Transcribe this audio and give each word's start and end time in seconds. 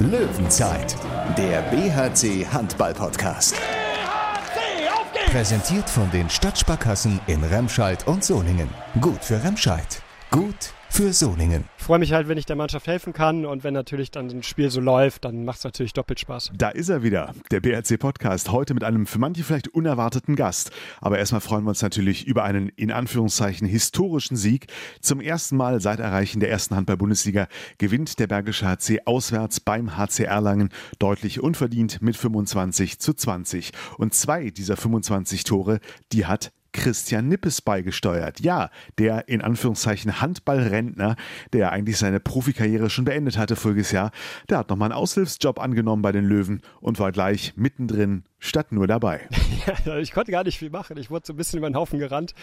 Löwenzeit, 0.00 0.96
der 1.36 1.60
BHC 1.60 2.46
Handball 2.50 2.94
Podcast. 2.94 3.54
BHC, 3.54 4.88
auf 4.88 5.12
geht's! 5.12 5.30
Präsentiert 5.30 5.90
von 5.90 6.10
den 6.10 6.30
Stadtsparkassen 6.30 7.20
in 7.26 7.44
Remscheid 7.44 8.06
und 8.06 8.24
Solingen. 8.24 8.70
Gut 9.02 9.22
für 9.22 9.44
Remscheid. 9.44 10.02
Gut 10.30 10.72
für 11.00 11.14
Solingen. 11.14 11.64
Ich 11.78 11.84
freue 11.84 11.98
mich 11.98 12.12
halt, 12.12 12.28
wenn 12.28 12.36
ich 12.36 12.44
der 12.44 12.56
Mannschaft 12.56 12.86
helfen 12.86 13.14
kann 13.14 13.46
und 13.46 13.64
wenn 13.64 13.72
natürlich 13.72 14.10
dann 14.10 14.28
ein 14.28 14.42
Spiel 14.42 14.70
so 14.70 14.82
läuft, 14.82 15.24
dann 15.24 15.46
macht 15.46 15.58
es 15.58 15.64
natürlich 15.64 15.94
doppelt 15.94 16.20
Spaß. 16.20 16.52
Da 16.54 16.68
ist 16.68 16.90
er 16.90 17.02
wieder, 17.02 17.34
der 17.50 17.60
BRC 17.60 17.98
Podcast, 17.98 18.52
heute 18.52 18.74
mit 18.74 18.84
einem 18.84 19.06
für 19.06 19.18
manche 19.18 19.42
vielleicht 19.42 19.68
unerwarteten 19.68 20.36
Gast. 20.36 20.72
Aber 21.00 21.18
erstmal 21.18 21.40
freuen 21.40 21.64
wir 21.64 21.70
uns 21.70 21.80
natürlich 21.80 22.26
über 22.26 22.44
einen 22.44 22.68
in 22.68 22.92
Anführungszeichen 22.92 23.66
historischen 23.66 24.36
Sieg. 24.36 24.66
Zum 25.00 25.22
ersten 25.22 25.56
Mal 25.56 25.80
seit 25.80 26.00
Erreichen 26.00 26.38
der 26.38 26.50
ersten 26.50 26.76
Handball-Bundesliga 26.76 27.48
gewinnt 27.78 28.18
der 28.18 28.26
Bergische 28.26 28.66
HC 28.66 29.06
auswärts 29.06 29.60
beim 29.60 29.96
HC 29.96 30.24
Erlangen 30.24 30.68
deutlich 30.98 31.40
unverdient 31.40 32.02
mit 32.02 32.18
25 32.18 32.98
zu 32.98 33.14
20. 33.14 33.72
Und 33.96 34.12
zwei 34.12 34.50
dieser 34.50 34.76
25 34.76 35.44
Tore, 35.44 35.80
die 36.12 36.26
hat 36.26 36.52
Christian 36.72 37.28
Nippes 37.28 37.60
beigesteuert. 37.62 38.40
Ja, 38.40 38.70
der 38.98 39.28
in 39.28 39.40
Anführungszeichen 39.40 40.20
Handballrentner, 40.20 41.16
der 41.52 41.72
eigentlich 41.72 41.98
seine 41.98 42.20
Profikarriere 42.20 42.90
schon 42.90 43.04
beendet 43.04 43.38
hatte 43.38 43.56
voriges 43.56 43.92
Jahr, 43.92 44.10
der 44.48 44.58
hat 44.58 44.70
nochmal 44.70 44.92
einen 44.92 45.00
Aushilfsjob 45.00 45.58
angenommen 45.58 46.02
bei 46.02 46.12
den 46.12 46.24
Löwen 46.24 46.62
und 46.80 46.98
war 46.98 47.12
gleich 47.12 47.52
mittendrin 47.56 48.24
statt 48.40 48.72
nur 48.72 48.86
dabei. 48.86 49.28
Ja, 49.84 49.98
ich 49.98 50.12
konnte 50.12 50.32
gar 50.32 50.42
nicht 50.42 50.58
viel 50.58 50.70
machen. 50.70 50.96
Ich 50.96 51.10
wurde 51.10 51.26
so 51.26 51.34
ein 51.34 51.36
bisschen 51.36 51.58
über 51.58 51.68
den 51.68 51.76
Haufen 51.76 51.98
gerannt 51.98 52.34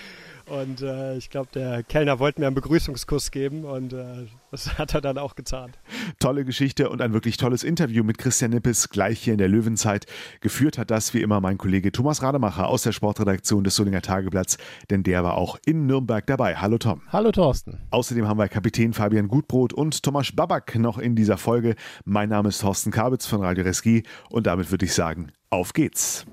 und 0.45 0.81
äh, 0.81 1.17
ich 1.17 1.31
glaube, 1.31 1.49
der 1.53 1.81
Kellner 1.83 2.19
wollte 2.19 2.39
mir 2.39 2.47
einen 2.47 2.55
Begrüßungskuss 2.55 3.31
geben 3.31 3.65
und 3.65 3.91
äh, 3.91 4.27
das 4.51 4.77
hat 4.77 4.93
er 4.93 5.01
dann 5.01 5.17
auch 5.17 5.35
getan. 5.35 5.71
Tolle 6.19 6.45
Geschichte 6.45 6.89
und 6.89 7.01
ein 7.01 7.13
wirklich 7.13 7.37
tolles 7.37 7.63
Interview 7.63 8.03
mit 8.03 8.19
Christian 8.19 8.51
Nippes 8.51 8.89
gleich 8.89 9.19
hier 9.19 9.33
in 9.33 9.39
der 9.39 9.47
Löwenzeit. 9.47 10.05
Geführt 10.41 10.77
hat 10.77 10.91
das 10.91 11.13
wie 11.15 11.21
immer 11.21 11.41
mein 11.41 11.57
Kollege 11.57 11.91
Thomas 11.91 12.21
Rademacher 12.21 12.67
aus 12.67 12.83
der 12.83 12.91
Sportredaktion 12.91 13.63
des 13.63 13.75
Solinger 13.75 14.03
Tageblatts, 14.03 14.57
denn 14.89 15.03
der 15.03 15.23
war 15.23 15.35
auch 15.35 15.57
in 15.65 15.87
Nürnberg 15.87 16.25
dabei. 16.27 16.55
Hallo 16.55 16.77
Tom. 16.77 17.01
Hallo 17.11 17.31
Thorsten. 17.31 17.79
Außerdem 17.89 18.27
haben 18.27 18.39
wir 18.39 18.47
Kapitän 18.47 18.93
Fabian 18.93 19.27
Gutbrot 19.27 19.73
und 19.73 20.03
Thomas 20.03 20.31
Babak 20.31 20.75
noch 20.75 20.99
in 20.99 21.15
dieser 21.15 21.37
Folge. 21.37 21.75
Mein 22.05 22.29
Name 22.29 22.49
ist 22.49 22.61
Thorsten 22.61 22.91
Kabitz 22.91 23.25
von 23.25 23.41
Radio 23.41 23.63
Reski 23.63 24.03
und 24.29 24.45
damit 24.45 24.69
würde 24.71 24.85
ich 24.85 24.93
sagen, 24.93 25.31
auf 25.49 25.73
geht's. 25.73 26.25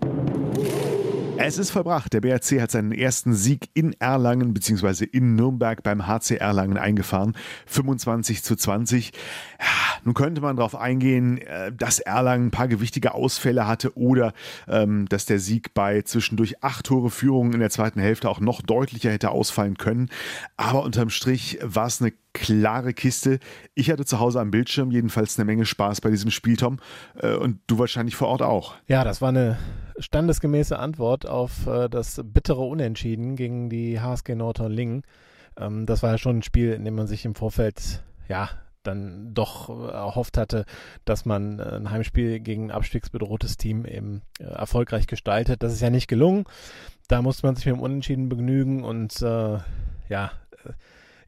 Es 1.36 1.58
ist 1.58 1.72
vollbracht. 1.72 2.12
Der 2.12 2.20
BRC 2.20 2.60
hat 2.60 2.70
seinen 2.70 2.92
ersten 2.92 3.34
Sieg 3.34 3.68
in 3.74 3.94
Erlangen 3.98 4.54
bzw. 4.54 5.04
in 5.04 5.34
Nürnberg 5.34 5.82
beim 5.82 6.06
HC 6.06 6.36
Erlangen 6.36 6.78
eingefahren. 6.78 7.34
25 7.66 8.44
zu 8.44 8.54
20. 8.54 9.12
Ja, 9.58 9.66
nun 10.04 10.14
könnte 10.14 10.40
man 10.40 10.56
darauf 10.56 10.76
eingehen, 10.76 11.38
äh, 11.38 11.72
dass 11.72 11.98
Erlangen 11.98 12.46
ein 12.46 12.50
paar 12.50 12.68
gewichtige 12.68 13.14
Ausfälle 13.14 13.66
hatte 13.66 13.96
oder 13.96 14.32
ähm, 14.68 15.06
dass 15.08 15.26
der 15.26 15.40
Sieg 15.40 15.74
bei 15.74 16.02
zwischendurch 16.02 16.62
acht 16.62 16.86
Tore 16.86 17.10
Führung 17.10 17.52
in 17.52 17.60
der 17.60 17.70
zweiten 17.70 18.00
Hälfte 18.00 18.30
auch 18.30 18.40
noch 18.40 18.62
deutlicher 18.62 19.10
hätte 19.10 19.30
ausfallen 19.30 19.76
können. 19.76 20.10
Aber 20.56 20.84
unterm 20.84 21.10
Strich 21.10 21.58
war 21.62 21.86
es 21.86 22.00
eine 22.00 22.12
klare 22.32 22.94
Kiste. 22.94 23.38
Ich 23.74 23.90
hatte 23.90 24.04
zu 24.04 24.20
Hause 24.20 24.40
am 24.40 24.50
Bildschirm 24.50 24.90
jedenfalls 24.90 25.38
eine 25.38 25.46
Menge 25.46 25.66
Spaß 25.66 26.00
bei 26.00 26.10
diesem 26.10 26.30
Spiel, 26.30 26.56
Tom. 26.56 26.78
Äh, 27.20 27.34
und 27.34 27.58
du 27.66 27.78
wahrscheinlich 27.78 28.14
vor 28.14 28.28
Ort 28.28 28.42
auch. 28.42 28.74
Ja, 28.86 29.02
das 29.02 29.20
war 29.20 29.30
eine 29.30 29.58
standesgemäße 29.98 30.78
Antwort 30.78 31.26
auf 31.26 31.66
äh, 31.66 31.88
das 31.88 32.20
bittere 32.24 32.62
Unentschieden 32.62 33.36
gegen 33.36 33.68
die 33.68 34.00
HSG 34.00 34.34
Nordhorn-Lingen. 34.34 35.02
Ähm, 35.56 35.86
das 35.86 36.02
war 36.02 36.12
ja 36.12 36.18
schon 36.18 36.38
ein 36.38 36.42
Spiel, 36.42 36.72
in 36.72 36.84
dem 36.84 36.94
man 36.94 37.06
sich 37.06 37.24
im 37.24 37.34
Vorfeld, 37.34 38.02
ja, 38.28 38.50
dann 38.82 39.32
doch 39.34 39.68
erhofft 39.68 40.36
hatte, 40.36 40.64
dass 41.04 41.24
man 41.24 41.58
äh, 41.58 41.76
ein 41.76 41.90
Heimspiel 41.90 42.40
gegen 42.40 42.66
ein 42.66 42.70
abstiegsbedrohtes 42.70 43.56
Team 43.56 43.84
eben 43.84 44.22
äh, 44.38 44.44
erfolgreich 44.44 45.06
gestaltet. 45.06 45.62
Das 45.62 45.72
ist 45.72 45.80
ja 45.80 45.90
nicht 45.90 46.08
gelungen. 46.08 46.44
Da 47.08 47.22
musste 47.22 47.46
man 47.46 47.56
sich 47.56 47.66
mit 47.66 47.76
dem 47.76 47.82
Unentschieden 47.82 48.28
begnügen 48.28 48.84
und 48.84 49.20
äh, 49.22 49.58
ja, 50.08 50.32
äh, 50.64 50.72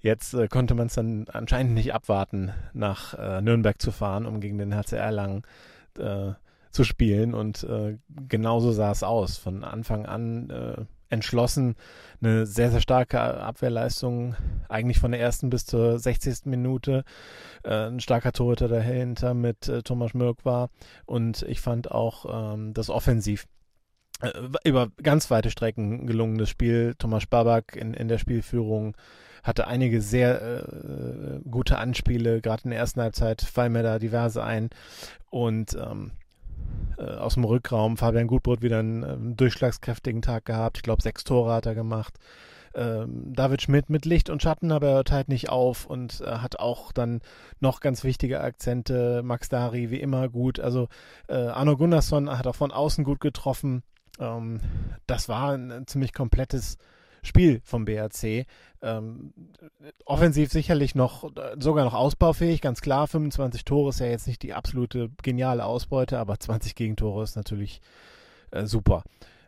jetzt 0.00 0.34
äh, 0.34 0.48
konnte 0.48 0.74
man 0.74 0.86
es 0.88 0.94
dann 0.94 1.26
anscheinend 1.32 1.74
nicht 1.74 1.94
abwarten, 1.94 2.52
nach 2.72 3.14
äh, 3.14 3.41
Nürnberg 3.41 3.80
zu 3.80 3.91
fahren, 3.91 4.26
um 4.26 4.41
gegen 4.41 4.58
den 4.58 4.74
HCR 4.74 5.10
lang 5.10 5.46
zu 6.76 6.84
spielen 6.84 7.32
und 7.32 7.64
äh, 7.64 7.97
genauso 8.28 8.70
sah 8.70 8.92
es 8.92 9.03
aus. 9.03 9.38
Von 9.38 9.64
Anfang 9.64 10.04
an 10.04 10.50
äh, 10.50 10.84
entschlossen, 11.09 11.75
eine 12.20 12.44
sehr, 12.44 12.70
sehr 12.70 12.82
starke 12.82 13.19
Abwehrleistung, 13.20 14.37
eigentlich 14.69 14.98
von 14.98 15.12
der 15.12 15.20
ersten 15.20 15.48
bis 15.48 15.65
zur 15.65 15.98
60. 15.98 16.44
Minute. 16.44 17.04
Äh, 17.65 17.88
ein 17.88 18.00
starker 18.00 18.32
Torhüter 18.32 18.69
dahinter 18.69 19.32
mit 19.32 19.69
äh, 19.69 19.82
Thomas 19.82 20.12
Mürk 20.12 20.44
war 20.44 20.69
und 21.06 21.42
ich 21.48 21.62
fand 21.62 21.91
auch 21.91 22.54
ähm, 22.54 22.75
das 22.75 22.91
Offensiv 22.91 23.47
äh, 24.20 24.32
über 24.65 24.88
ganz 25.03 25.31
weite 25.31 25.50
Strecken 25.50 26.06
gelungenes 26.06 26.50
Spiel. 26.50 26.94
Thomas 26.98 27.25
Babak 27.25 27.75
in, 27.75 27.94
in 27.94 28.09
der 28.09 28.19
Spielführung 28.19 28.97
hatte 29.42 29.66
einige 29.66 30.03
sehr 30.03 30.42
äh, 30.42 31.41
gute 31.48 31.78
Anspiele, 31.78 32.42
gerade 32.42 32.65
in 32.65 32.70
der 32.70 32.81
ersten 32.81 33.00
Halbzeit 33.00 33.41
fallen 33.41 33.72
mir 33.72 33.82
da 33.82 33.98
diverse 33.98 34.42
ein 34.44 34.69
und 35.31 35.75
ähm, 35.75 36.10
äh, 36.10 36.25
aus 36.99 37.34
dem 37.34 37.44
Rückraum. 37.44 37.97
Fabian 37.97 38.27
Gutbrot 38.27 38.62
wieder 38.62 38.78
einen, 38.78 39.04
einen 39.04 39.27
ähm, 39.31 39.37
durchschlagskräftigen 39.37 40.22
Tag 40.22 40.44
gehabt. 40.47 40.78
Ich 40.78 40.82
glaube, 40.82 41.03
sechs 41.03 41.25
Tore 41.25 41.53
hat 41.53 41.66
er 41.66 41.75
gemacht. 41.75 42.15
Ähm, 42.75 43.32
David 43.34 43.62
Schmidt 43.62 43.88
mit 43.88 44.04
Licht 44.04 44.28
und 44.28 44.43
Schatten, 44.43 44.71
aber 44.71 44.88
er 44.88 44.94
hört 44.97 45.10
halt 45.10 45.28
nicht 45.28 45.49
auf 45.49 45.87
und 45.87 46.21
äh, 46.21 46.27
hat 46.27 46.59
auch 46.59 46.93
dann 46.93 47.21
noch 47.59 47.81
ganz 47.81 48.04
wichtige 48.04 48.41
Akzente. 48.41 49.22
Max 49.22 49.49
Dari 49.49 49.91
wie 49.91 50.00
immer 50.00 50.28
gut. 50.28 50.60
Also 50.60 50.88
äh, 51.28 51.34
Arno 51.37 51.77
Gunnarsson 51.77 52.28
hat 52.31 52.47
auch 52.47 52.54
von 52.54 52.72
außen 52.72 53.03
gut 53.03 53.21
getroffen. 53.21 53.83
Ähm, 54.19 54.60
das 55.06 55.28
war 55.28 55.53
ein, 55.53 55.72
ein 55.72 55.87
ziemlich 55.87 56.12
komplettes 56.12 56.77
Spiel 57.26 57.60
vom 57.64 57.84
BRC. 57.84 58.47
Ähm, 58.82 59.32
offensiv 60.04 60.50
sicherlich 60.50 60.94
noch, 60.94 61.31
sogar 61.59 61.84
noch 61.84 61.94
ausbaufähig, 61.94 62.60
ganz 62.60 62.81
klar. 62.81 63.06
25 63.06 63.64
Tore 63.64 63.91
ist 63.91 64.00
ja 64.00 64.06
jetzt 64.06 64.26
nicht 64.26 64.42
die 64.42 64.54
absolute 64.54 65.10
geniale 65.22 65.65
Ausbeute, 65.65 66.19
aber 66.19 66.38
20 66.38 66.75
Gegentore 66.75 67.22
ist 67.22 67.36
natürlich 67.36 67.81
äh, 68.50 68.66
super. 68.66 69.03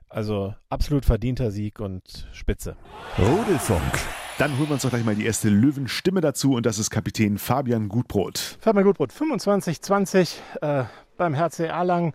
Also 0.08 0.54
absolut 0.70 1.04
verdienter 1.04 1.50
Sieg 1.50 1.80
und 1.80 2.28
Spitze. 2.32 2.76
Rudelfunk. 3.18 3.82
Dann 4.38 4.56
holen 4.56 4.68
wir 4.68 4.74
uns 4.74 4.82
doch 4.82 4.90
gleich 4.90 5.04
mal 5.04 5.16
die 5.16 5.26
erste 5.26 5.48
Löwenstimme 5.48 6.20
dazu 6.20 6.54
und 6.54 6.64
das 6.64 6.78
ist 6.78 6.90
Kapitän 6.90 7.38
Fabian 7.38 7.88
Gutbrot. 7.88 8.56
Fabian 8.60 8.84
Gutbrot, 8.84 9.12
25-20 9.12 10.36
äh, 10.62 10.84
beim 11.16 11.36
HC 11.36 11.64
Erlangen 11.66 12.12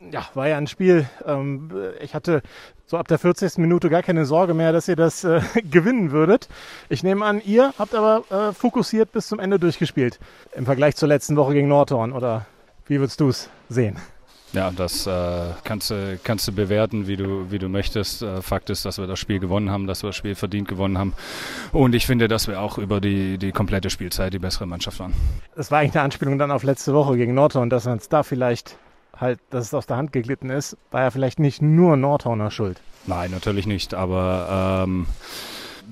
ja, 0.00 0.26
war 0.34 0.48
ja 0.48 0.56
ein 0.56 0.66
Spiel. 0.66 1.06
Ähm, 1.24 1.70
ich 2.00 2.14
hatte 2.14 2.42
so 2.86 2.96
ab 2.96 3.08
der 3.08 3.18
40. 3.18 3.58
Minute 3.58 3.90
gar 3.90 4.02
keine 4.02 4.24
Sorge 4.26 4.54
mehr, 4.54 4.72
dass 4.72 4.88
ihr 4.88 4.96
das 4.96 5.24
äh, 5.24 5.40
gewinnen 5.70 6.12
würdet. 6.12 6.48
Ich 6.88 7.02
nehme 7.02 7.24
an, 7.24 7.40
ihr 7.44 7.74
habt 7.78 7.94
aber 7.94 8.24
äh, 8.30 8.52
fokussiert 8.52 9.12
bis 9.12 9.28
zum 9.28 9.40
Ende 9.40 9.58
durchgespielt. 9.58 10.18
Im 10.54 10.64
Vergleich 10.64 10.96
zur 10.96 11.08
letzten 11.08 11.36
Woche 11.36 11.54
gegen 11.54 11.68
Nordhorn. 11.68 12.12
Oder 12.12 12.46
wie 12.86 13.00
würdest 13.00 13.20
du 13.20 13.28
es 13.28 13.50
sehen? 13.68 13.96
Ja, 14.52 14.70
das 14.70 15.06
äh, 15.06 15.50
kannst, 15.64 15.90
du, 15.90 16.18
kannst 16.22 16.46
du 16.46 16.52
bewerten, 16.52 17.08
wie 17.08 17.16
du, 17.16 17.50
wie 17.50 17.58
du 17.58 17.68
möchtest. 17.68 18.22
Äh, 18.22 18.40
Fakt 18.42 18.70
ist, 18.70 18.84
dass 18.84 18.98
wir 18.98 19.06
das 19.06 19.18
Spiel 19.18 19.40
gewonnen 19.40 19.70
haben, 19.70 19.86
dass 19.86 20.02
wir 20.02 20.08
das 20.08 20.16
Spiel 20.16 20.34
verdient 20.34 20.68
gewonnen 20.68 20.96
haben. 20.96 21.14
Und 21.72 21.94
ich 21.94 22.06
finde, 22.06 22.28
dass 22.28 22.46
wir 22.46 22.60
auch 22.60 22.78
über 22.78 23.00
die, 23.00 23.38
die 23.38 23.50
komplette 23.52 23.90
Spielzeit 23.90 24.32
die 24.32 24.38
bessere 24.38 24.66
Mannschaft 24.66 25.00
waren. 25.00 25.12
Das 25.56 25.70
war 25.70 25.80
eigentlich 25.80 25.94
eine 25.96 26.04
Anspielung 26.04 26.38
dann 26.38 26.52
auf 26.52 26.62
letzte 26.62 26.94
Woche 26.94 27.16
gegen 27.16 27.34
Nordhorn, 27.34 27.68
dass 27.68 27.86
wir 27.86 27.92
uns 27.92 28.08
da 28.08 28.22
vielleicht 28.22 28.78
halt, 29.20 29.40
dass 29.50 29.66
es 29.66 29.74
aus 29.74 29.86
der 29.86 29.96
Hand 29.96 30.12
geglitten 30.12 30.50
ist, 30.50 30.76
war 30.90 31.02
ja 31.02 31.10
vielleicht 31.10 31.38
nicht 31.38 31.62
nur 31.62 31.96
Nordhorner 31.96 32.50
Schuld. 32.50 32.80
Nein, 33.06 33.30
natürlich 33.30 33.66
nicht, 33.66 33.94
aber 33.94 34.84
ähm, 34.84 35.06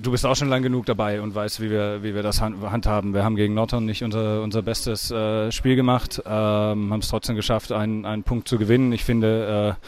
du 0.01 0.11
bist 0.11 0.25
auch 0.25 0.35
schon 0.35 0.49
lang 0.49 0.63
genug 0.63 0.85
dabei 0.85 1.21
und 1.21 1.33
weißt, 1.33 1.61
wie 1.61 1.69
wir, 1.69 2.03
wie 2.03 2.13
wir 2.13 2.23
das 2.23 2.41
handhaben. 2.41 3.13
Wir 3.13 3.23
haben 3.23 3.35
gegen 3.35 3.53
Nordhorn 3.53 3.85
nicht 3.85 4.03
unser, 4.03 4.41
unser 4.41 4.61
bestes 4.61 5.11
äh, 5.11 5.51
Spiel 5.51 5.75
gemacht, 5.75 6.21
ähm, 6.25 6.91
haben 6.91 6.99
es 6.99 7.09
trotzdem 7.09 7.35
geschafft, 7.35 7.71
einen, 7.71 8.05
einen 8.05 8.23
Punkt 8.23 8.47
zu 8.47 8.57
gewinnen. 8.57 8.91
Ich 8.91 9.03
finde, 9.03 9.77
äh, 9.77 9.85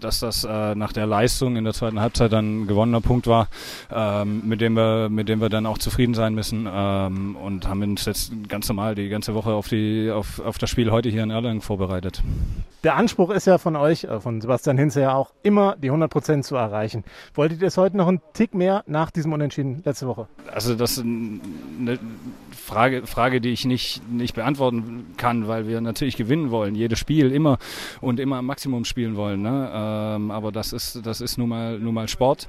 dass 0.00 0.20
das 0.20 0.44
äh, 0.44 0.74
nach 0.74 0.92
der 0.92 1.06
Leistung 1.06 1.56
in 1.56 1.64
der 1.64 1.72
zweiten 1.72 2.00
Halbzeit 2.00 2.32
dann 2.32 2.62
ein 2.62 2.66
gewonnener 2.66 3.00
Punkt 3.00 3.26
war, 3.26 3.48
ähm, 3.92 4.42
mit 4.44 4.60
dem 4.60 4.74
wir, 4.74 5.08
mit 5.08 5.28
dem 5.28 5.40
wir 5.40 5.48
dann 5.48 5.66
auch 5.66 5.78
zufrieden 5.78 6.14
sein 6.14 6.34
müssen 6.34 6.68
ähm, 6.72 7.36
und 7.36 7.68
haben 7.68 7.82
uns 7.82 8.04
jetzt 8.04 8.32
ganz 8.48 8.68
normal 8.68 8.94
die 8.94 9.08
ganze 9.08 9.34
Woche 9.34 9.50
auf 9.50 9.68
die, 9.68 10.10
auf, 10.10 10.40
auf 10.40 10.58
das 10.58 10.70
Spiel 10.70 10.90
heute 10.90 11.08
hier 11.08 11.22
in 11.22 11.30
Erlangen 11.30 11.60
vorbereitet. 11.60 12.22
Der 12.82 12.96
Anspruch 12.96 13.30
ist 13.30 13.46
ja 13.46 13.58
von 13.58 13.76
euch, 13.76 14.04
äh, 14.04 14.20
von 14.20 14.40
Sebastian 14.40 14.78
Hinze 14.78 15.02
ja 15.02 15.14
auch, 15.14 15.32
immer 15.42 15.76
die 15.76 15.88
100 15.88 16.10
Prozent 16.10 16.44
zu 16.44 16.56
erreichen. 16.56 17.04
Wolltet 17.34 17.60
ihr 17.60 17.68
es 17.68 17.76
heute 17.76 17.96
noch 17.96 18.08
einen 18.08 18.20
Tick 18.32 18.54
mehr 18.54 18.84
nach 18.86 19.10
diesem 19.10 19.32
Unentschieden 19.32 19.82
letzte 19.84 20.06
Woche? 20.06 20.26
Also 20.52 20.74
das 20.74 20.92
ist 20.92 21.04
eine 21.04 21.98
Frage, 22.50 23.06
Frage, 23.06 23.40
die 23.40 23.50
ich 23.50 23.64
nicht, 23.64 24.08
nicht 24.10 24.34
beantworten 24.34 25.14
kann, 25.16 25.48
weil 25.48 25.66
wir 25.66 25.80
natürlich 25.80 26.16
gewinnen 26.16 26.50
wollen, 26.50 26.74
jedes 26.74 26.98
Spiel 26.98 27.32
immer 27.32 27.58
und 28.00 28.20
immer 28.20 28.36
am 28.36 28.46
Maximum 28.46 28.84
spielen 28.84 29.16
wollen. 29.16 29.42
Ne? 29.42 29.70
Ähm, 29.90 30.30
aber 30.30 30.52
das 30.52 30.72
ist, 30.72 31.04
das 31.04 31.20
ist 31.20 31.38
nun 31.38 31.48
mal, 31.48 31.78
nun 31.78 31.94
mal 31.94 32.08
Sport, 32.08 32.48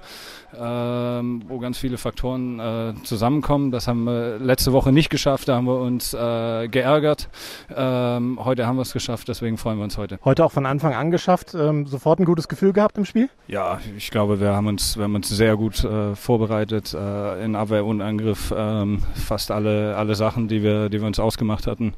ähm, 0.59 1.41
wo 1.47 1.59
ganz 1.59 1.77
viele 1.77 1.97
Faktoren 1.97 2.59
äh, 2.59 2.93
zusammenkommen. 3.03 3.71
Das 3.71 3.88
haben 3.88 4.03
wir 4.03 4.38
letzte 4.39 4.73
Woche 4.73 4.91
nicht 4.91 5.09
geschafft, 5.09 5.47
da 5.47 5.55
haben 5.55 5.65
wir 5.65 5.79
uns 5.79 6.13
äh, 6.13 6.67
geärgert. 6.67 7.29
Ähm, 7.75 8.39
heute 8.43 8.67
haben 8.67 8.77
wir 8.77 8.83
es 8.83 8.93
geschafft, 8.93 9.27
deswegen 9.27 9.57
freuen 9.57 9.77
wir 9.77 9.83
uns 9.83 9.97
heute. 9.97 10.19
Heute 10.23 10.45
auch 10.45 10.51
von 10.51 10.65
Anfang 10.65 10.93
an 10.93 11.11
geschafft, 11.11 11.53
ähm, 11.53 11.88
sofort 11.88 12.19
ein 12.19 12.25
gutes 12.25 12.47
Gefühl 12.47 12.73
gehabt 12.73 12.97
im 12.97 13.05
Spiel? 13.05 13.29
Ja, 13.47 13.79
ich 13.97 14.11
glaube, 14.11 14.39
wir 14.39 14.53
haben 14.53 14.67
uns, 14.67 14.97
wir 14.97 15.03
haben 15.03 15.15
uns 15.15 15.29
sehr 15.29 15.57
gut 15.57 15.83
äh, 15.83 16.15
vorbereitet 16.15 16.94
äh, 16.94 17.44
in 17.44 17.55
Abwehr 17.55 17.85
und 17.85 18.01
Angriff. 18.01 18.53
Ähm, 18.55 18.99
fast 19.13 19.51
alle, 19.51 19.95
alle 19.95 20.15
Sachen, 20.15 20.47
die 20.47 20.63
wir, 20.63 20.89
die 20.89 20.99
wir 20.99 21.07
uns 21.07 21.19
ausgemacht 21.19 21.67
hatten 21.67 21.94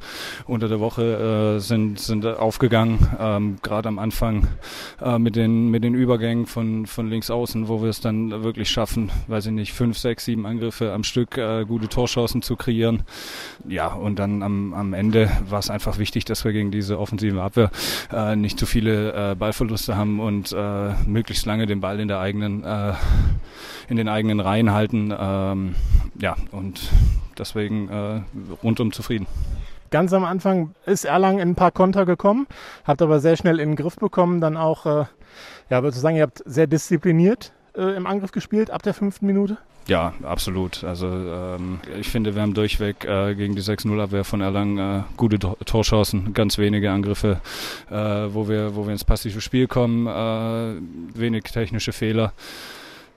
unter 0.45 0.67
der 0.67 0.79
Woche, 0.79 1.55
äh, 1.57 1.59
sind, 1.59 1.99
sind 1.99 2.25
aufgegangen. 2.25 3.07
Ähm, 3.19 3.57
Gerade 3.61 3.89
am 3.89 3.99
Anfang 3.99 4.47
äh, 5.01 5.17
mit, 5.33 5.37
den, 5.37 5.69
mit 5.69 5.83
den 5.83 5.95
Übergängen 5.95 6.45
von, 6.45 6.85
von 6.85 7.09
links 7.09 7.31
außen, 7.31 7.67
wo 7.67 7.81
wir 7.81 7.89
es 7.89 8.01
dann 8.01 8.43
wirklich 8.43 8.69
schaffen, 8.69 9.09
weiß 9.27 9.47
ich 9.47 9.51
nicht, 9.51 9.73
fünf, 9.73 9.97
sechs, 9.97 10.25
sieben 10.25 10.45
Angriffe 10.45 10.93
am 10.93 11.03
Stück, 11.03 11.37
äh, 11.37 11.65
gute 11.65 11.87
Torchancen 11.87 12.43
zu 12.43 12.55
kreieren. 12.55 13.01
Ja, 13.67 13.87
und 13.87 14.19
dann 14.19 14.43
am, 14.43 14.75
am 14.75 14.93
Ende 14.93 15.31
war 15.49 15.57
es 15.57 15.71
einfach 15.71 15.97
wichtig, 15.97 16.25
dass 16.25 16.45
wir 16.45 16.53
gegen 16.53 16.69
diese 16.69 16.99
offensive 16.99 17.41
Abwehr 17.41 17.71
äh, 18.11 18.35
nicht 18.35 18.59
zu 18.59 18.67
viele 18.67 19.31
äh, 19.31 19.35
Ballverluste 19.35 19.97
haben 19.97 20.19
und 20.19 20.53
äh, 20.55 20.93
möglichst 21.07 21.47
lange 21.47 21.65
den 21.65 21.81
Ball 21.81 21.99
in 21.99 22.07
der 22.07 22.19
eigenen 22.19 22.63
äh, 22.63 22.93
in 23.89 23.97
den 23.97 24.07
eigenen 24.07 24.39
Reihen 24.39 24.71
halten. 24.71 25.13
Ähm, 25.17 25.75
ja, 26.19 26.35
und 26.51 26.79
deswegen 27.39 27.89
äh, 27.89 28.21
rundum 28.61 28.91
zufrieden. 28.91 29.25
Ganz 29.93 30.11
am 30.11 30.25
Anfang 30.25 30.73
ist 30.87 31.05
Erlangen 31.05 31.37
in 31.37 31.49
ein 31.49 31.55
paar 31.55 31.69
Konter 31.69 32.07
gekommen, 32.07 32.47
habt 32.83 33.03
aber 33.03 33.19
sehr 33.19 33.37
schnell 33.37 33.59
in 33.59 33.69
den 33.69 33.75
Griff 33.75 33.95
bekommen, 33.97 34.41
dann 34.41 34.57
auch, 34.57 34.87
äh, 34.87 35.05
ja, 35.73 35.81
würde 35.81 35.95
ich 35.95 36.01
sagen, 36.01 36.17
ihr 36.17 36.21
habt 36.21 36.43
sehr 36.45 36.67
diszipliniert 36.67 37.51
äh, 37.75 37.97
im 37.97 38.05
Angriff 38.05 38.31
gespielt 38.31 38.69
ab 38.69 38.83
der 38.83 38.93
fünften 38.93 39.25
Minute. 39.25 39.57
Ja, 39.87 40.13
absolut. 40.21 40.83
Also 40.83 41.07
ähm, 41.07 41.79
ich 41.99 42.09
finde, 42.09 42.35
wir 42.35 42.43
haben 42.43 42.53
durchweg 42.53 43.05
äh, 43.05 43.33
gegen 43.33 43.55
die 43.55 43.63
6-0-Abwehr 43.63 44.23
von 44.23 44.41
Erlangen 44.41 44.77
äh, 44.77 45.01
gute 45.17 45.39
Torchancen, 45.39 46.35
ganz 46.35 46.59
wenige 46.59 46.91
Angriffe, 46.91 47.41
äh, 47.89 47.95
wo, 47.95 48.47
wir, 48.47 48.75
wo 48.75 48.85
wir 48.85 48.91
ins 48.91 49.03
passive 49.03 49.41
Spiel 49.41 49.65
kommen, 49.65 50.05
äh, 50.05 51.19
wenig 51.19 51.45
technische 51.45 51.91
Fehler. 51.91 52.33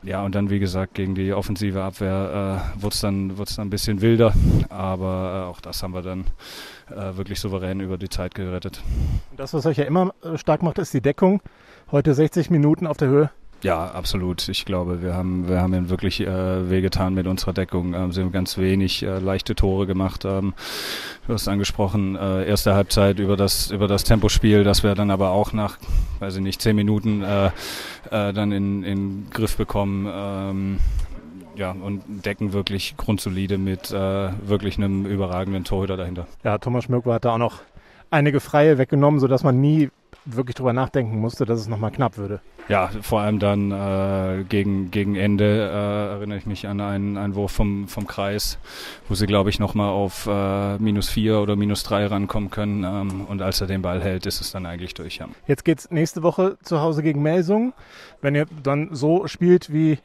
Ja, 0.06 0.24
und 0.24 0.36
dann, 0.36 0.50
wie 0.50 0.60
gesagt, 0.60 0.94
gegen 0.94 1.16
die 1.16 1.32
offensive 1.32 1.82
Abwehr 1.82 2.70
äh, 2.78 2.82
wurde 2.82 2.94
es 2.94 3.00
dann, 3.00 3.38
wird's 3.38 3.56
dann 3.56 3.66
ein 3.66 3.70
bisschen 3.70 4.00
wilder. 4.00 4.32
Aber 4.68 5.46
äh, 5.46 5.50
auch 5.50 5.60
das 5.60 5.82
haben 5.82 5.94
wir 5.94 6.02
dann 6.02 6.26
äh, 6.90 7.16
wirklich 7.16 7.40
souverän 7.40 7.80
über 7.80 7.98
die 7.98 8.08
Zeit 8.08 8.36
gerettet. 8.36 8.80
Das, 9.36 9.52
was 9.52 9.66
euch 9.66 9.78
ja 9.78 9.84
immer 9.84 10.14
äh, 10.22 10.38
stark 10.38 10.62
macht, 10.62 10.78
ist 10.78 10.94
die 10.94 11.00
Deckung. 11.00 11.42
Heute 11.90 12.14
60 12.14 12.50
Minuten 12.50 12.86
auf 12.86 12.96
der 12.96 13.08
Höhe. 13.08 13.30
Ja, 13.66 13.90
absolut. 13.90 14.48
Ich 14.48 14.64
glaube, 14.64 15.02
wir 15.02 15.14
haben, 15.14 15.48
wir 15.48 15.60
haben 15.60 15.74
ihn 15.74 15.90
wirklich 15.90 16.20
äh, 16.20 16.70
wehgetan 16.70 17.14
mit 17.14 17.26
unserer 17.26 17.52
Deckung. 17.52 17.94
Ähm, 17.94 18.12
sie 18.12 18.20
haben 18.20 18.30
ganz 18.30 18.58
wenig 18.58 19.02
äh, 19.02 19.18
leichte 19.18 19.56
Tore 19.56 19.88
gemacht. 19.88 20.24
Ähm, 20.24 20.54
du 21.26 21.32
hast 21.32 21.48
angesprochen, 21.48 22.14
äh, 22.14 22.46
erste 22.46 22.74
Halbzeit 22.74 23.18
über 23.18 23.36
das, 23.36 23.72
über 23.72 23.88
das 23.88 24.04
Tempospiel, 24.04 24.62
das 24.62 24.84
wir 24.84 24.94
dann 24.94 25.10
aber 25.10 25.30
auch 25.30 25.52
nach, 25.52 25.78
weiß 26.20 26.36
ich 26.36 26.42
nicht, 26.42 26.62
zehn 26.62 26.76
Minuten 26.76 27.24
äh, 27.24 27.46
äh, 27.46 28.32
dann 28.32 28.52
in, 28.52 28.84
in 28.84 29.30
Griff 29.30 29.56
bekommen. 29.56 30.08
Ähm, 30.14 30.78
ja, 31.56 31.72
und 31.72 32.04
decken 32.24 32.52
wirklich 32.52 32.96
grundsolide 32.96 33.58
mit 33.58 33.90
äh, 33.90 34.28
wirklich 34.46 34.78
einem 34.78 35.06
überragenden 35.06 35.64
Torhüter 35.64 35.96
dahinter. 35.96 36.28
Ja, 36.44 36.58
Thomas 36.58 36.84
Schmirko 36.84 37.12
hat 37.12 37.24
da 37.24 37.32
auch 37.32 37.38
noch 37.38 37.62
einige 38.12 38.38
Freie 38.38 38.78
weggenommen, 38.78 39.18
sodass 39.18 39.42
man 39.42 39.60
nie 39.60 39.90
wirklich 40.24 40.54
drüber 40.54 40.72
nachdenken 40.72 41.18
musste, 41.18 41.46
dass 41.46 41.58
es 41.58 41.66
nochmal 41.66 41.90
knapp 41.90 42.16
würde. 42.16 42.40
Ja, 42.68 42.90
vor 43.00 43.20
allem 43.20 43.38
dann 43.38 43.70
äh, 43.70 44.44
gegen, 44.44 44.90
gegen 44.90 45.14
Ende 45.14 45.44
äh, 45.44 46.14
erinnere 46.14 46.38
ich 46.38 46.46
mich 46.46 46.66
an 46.66 46.80
einen 46.80 47.16
Einwurf 47.16 47.52
vom, 47.52 47.86
vom 47.86 48.06
Kreis, 48.06 48.58
wo 49.08 49.14
sie, 49.14 49.26
glaube 49.26 49.50
ich, 49.50 49.58
nochmal 49.58 49.90
auf 49.90 50.26
äh, 50.26 50.78
minus 50.78 51.08
vier 51.08 51.38
oder 51.40 51.54
minus 51.54 51.84
drei 51.84 52.06
rankommen 52.06 52.50
können. 52.50 52.84
Ähm, 52.84 53.26
und 53.28 53.40
als 53.40 53.60
er 53.60 53.68
den 53.68 53.82
Ball 53.82 54.02
hält, 54.02 54.26
ist 54.26 54.40
es 54.40 54.50
dann 54.50 54.66
eigentlich 54.66 54.94
durch. 54.94 55.18
Ja. 55.18 55.28
Jetzt 55.46 55.64
geht's 55.64 55.90
nächste 55.90 56.22
Woche 56.22 56.58
zu 56.62 56.80
Hause 56.80 57.02
gegen 57.02 57.22
Melsung. 57.22 57.72
Wenn 58.20 58.34
ihr 58.34 58.46
dann 58.62 58.88
so 58.92 59.26
spielt 59.26 59.72
wie 59.72 59.98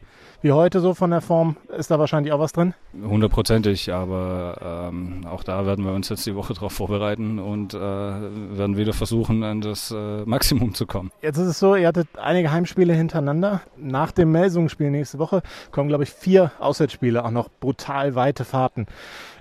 wie 0.44 0.52
heute 0.52 0.80
so 0.80 0.96
von 0.96 1.12
der 1.12 1.22
Form, 1.22 1.56
ist 1.78 1.92
da 1.92 2.00
wahrscheinlich 2.00 2.34
auch 2.34 2.40
was 2.40 2.52
drin? 2.52 2.74
Hundertprozentig, 3.00 3.94
aber 3.94 4.90
ähm, 4.90 5.26
auch 5.30 5.44
da 5.44 5.68
werden 5.68 5.86
wir 5.86 5.94
uns 5.94 6.10
jetzt 6.10 6.26
die 6.26 6.36
Woche 6.36 6.56
darauf 6.56 6.74
vorbereiten 6.74 7.38
und 7.38 7.76
äh, 7.76 7.78
werden 7.78 8.76
wieder 8.76 8.94
versuchen, 8.94 9.44
an 9.44 9.62
das 9.62 9.92
äh, 9.92 10.26
Maximum 10.26 10.74
zu 10.74 10.88
kommen. 10.88 11.12
Jetzt 11.22 11.38
ist 11.38 11.48
es 11.48 11.60
so, 11.60 11.76
ihr 11.76 11.88
hattet 11.88 12.08
einige 12.18 12.51
Heimspiele 12.52 12.94
hintereinander. 12.94 13.62
Nach 13.78 14.12
dem 14.12 14.32
Melsungsspiel 14.32 14.92
nächste 14.92 15.20
Woche 15.20 15.42
kommen, 15.72 15.90
glaube 15.90 16.04
ich, 16.04 16.12
vier 16.12 16.52
Auswärtsspiele, 16.60 17.24
auch 17.24 17.32
noch 17.32 17.50
brutal 17.50 18.16
weite 18.16 18.46
Fahrten. 18.46 18.86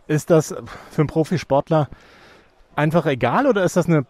Ist 0.06 0.30
das 0.30 0.54
für 0.90 1.02
einen 1.02 1.08
Profisportler 1.08 1.88
einfach 2.76 3.06
egal 3.06 3.46
oder 3.46 3.64
ist 3.64 3.76
das 3.76 3.86
eine 3.86 4.06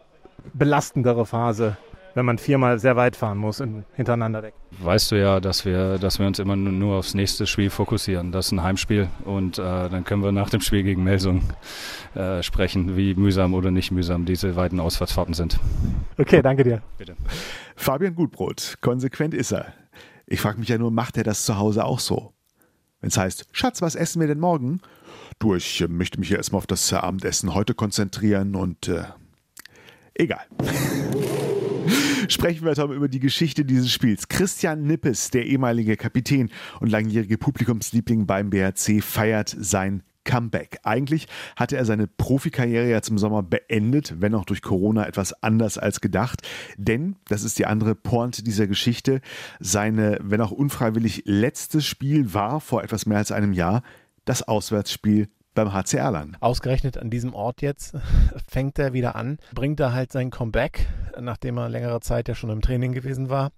belastendere 0.54 1.26
Phase 1.26 1.76
wenn 2.14 2.24
man 2.24 2.38
viermal 2.38 2.78
sehr 2.78 2.96
weit 2.96 3.16
fahren 3.16 3.38
muss 3.38 3.60
und 3.60 3.84
hintereinander 3.94 4.42
weg. 4.42 4.54
Weißt 4.78 5.10
du 5.10 5.16
ja, 5.16 5.40
dass 5.40 5.64
wir, 5.64 5.98
dass 5.98 6.18
wir 6.18 6.26
uns 6.26 6.38
immer 6.38 6.56
nur 6.56 6.96
aufs 6.96 7.14
nächste 7.14 7.46
Spiel 7.46 7.70
fokussieren. 7.70 8.32
Das 8.32 8.46
ist 8.46 8.52
ein 8.52 8.62
Heimspiel 8.62 9.08
und 9.24 9.58
äh, 9.58 9.62
dann 9.62 10.04
können 10.04 10.22
wir 10.22 10.32
nach 10.32 10.50
dem 10.50 10.60
Spiel 10.60 10.82
gegen 10.82 11.04
Melsung 11.04 11.42
äh, 12.14 12.42
sprechen, 12.42 12.96
wie 12.96 13.14
mühsam 13.14 13.54
oder 13.54 13.70
nicht 13.70 13.90
mühsam 13.90 14.24
diese 14.24 14.56
weiten 14.56 14.80
Ausfahrtsfahrten 14.80 15.34
sind. 15.34 15.58
Okay, 16.18 16.42
danke 16.42 16.64
dir. 16.64 16.82
Bitte. 16.98 17.16
Fabian 17.76 18.14
Gutbrot, 18.14 18.78
konsequent 18.80 19.34
ist 19.34 19.52
er. 19.52 19.72
Ich 20.26 20.40
frage 20.40 20.60
mich 20.60 20.68
ja 20.68 20.78
nur, 20.78 20.90
macht 20.90 21.16
er 21.16 21.24
das 21.24 21.44
zu 21.44 21.58
Hause 21.58 21.84
auch 21.84 21.98
so? 21.98 22.32
Wenn 23.00 23.08
es 23.08 23.16
heißt, 23.16 23.46
Schatz, 23.52 23.82
was 23.82 23.94
essen 23.94 24.20
wir 24.20 24.28
denn 24.28 24.40
morgen? 24.40 24.80
Du, 25.38 25.54
ich 25.54 25.80
äh, 25.80 25.88
möchte 25.88 26.20
mich 26.20 26.30
ja 26.30 26.36
erstmal 26.36 26.58
auf 26.58 26.66
das 26.66 26.92
Abendessen 26.92 27.54
heute 27.54 27.74
konzentrieren 27.74 28.54
und 28.54 28.88
äh, 28.88 29.04
egal. 30.14 30.46
Sprechen 32.28 32.64
wir, 32.64 32.74
Tom, 32.74 32.92
über 32.92 33.08
die 33.08 33.20
Geschichte 33.20 33.64
dieses 33.64 33.90
Spiels. 33.90 34.28
Christian 34.28 34.82
Nippes, 34.82 35.30
der 35.30 35.46
ehemalige 35.46 35.96
Kapitän 35.96 36.50
und 36.80 36.90
langjährige 36.90 37.38
Publikumsliebling 37.38 38.26
beim 38.26 38.50
BRC, 38.50 39.02
feiert 39.02 39.54
sein 39.58 40.02
Comeback. 40.24 40.78
Eigentlich 40.84 41.26
hatte 41.56 41.76
er 41.76 41.84
seine 41.84 42.06
Profikarriere 42.06 42.88
ja 42.88 43.02
zum 43.02 43.18
Sommer 43.18 43.42
beendet, 43.42 44.14
wenn 44.20 44.34
auch 44.34 44.44
durch 44.44 44.62
Corona 44.62 45.06
etwas 45.06 45.32
anders 45.42 45.78
als 45.78 46.00
gedacht. 46.00 46.46
Denn, 46.76 47.16
das 47.28 47.42
ist 47.42 47.58
die 47.58 47.66
andere 47.66 47.94
Pointe 47.94 48.42
dieser 48.42 48.66
Geschichte, 48.66 49.20
seine, 49.58 50.18
wenn 50.22 50.40
auch 50.40 50.52
unfreiwillig, 50.52 51.22
letztes 51.24 51.86
Spiel 51.86 52.34
war 52.34 52.60
vor 52.60 52.84
etwas 52.84 53.06
mehr 53.06 53.18
als 53.18 53.32
einem 53.32 53.52
Jahr 53.52 53.82
das 54.24 54.46
Auswärtsspiel 54.46 55.28
beim 55.54 55.72
HC 55.72 55.98
Erlangen. 55.98 56.36
Ausgerechnet 56.40 56.98
an 56.98 57.10
diesem 57.10 57.34
Ort 57.34 57.62
jetzt 57.62 57.96
fängt 58.48 58.78
er 58.78 58.92
wieder 58.92 59.16
an, 59.16 59.38
bringt 59.54 59.80
er 59.80 59.92
halt 59.92 60.12
sein 60.12 60.30
Comeback, 60.30 60.86
nachdem 61.20 61.58
er 61.58 61.68
längere 61.68 62.00
Zeit 62.00 62.28
ja 62.28 62.34
schon 62.34 62.50
im 62.50 62.62
Training 62.62 62.92
gewesen 62.92 63.28
war. 63.28 63.50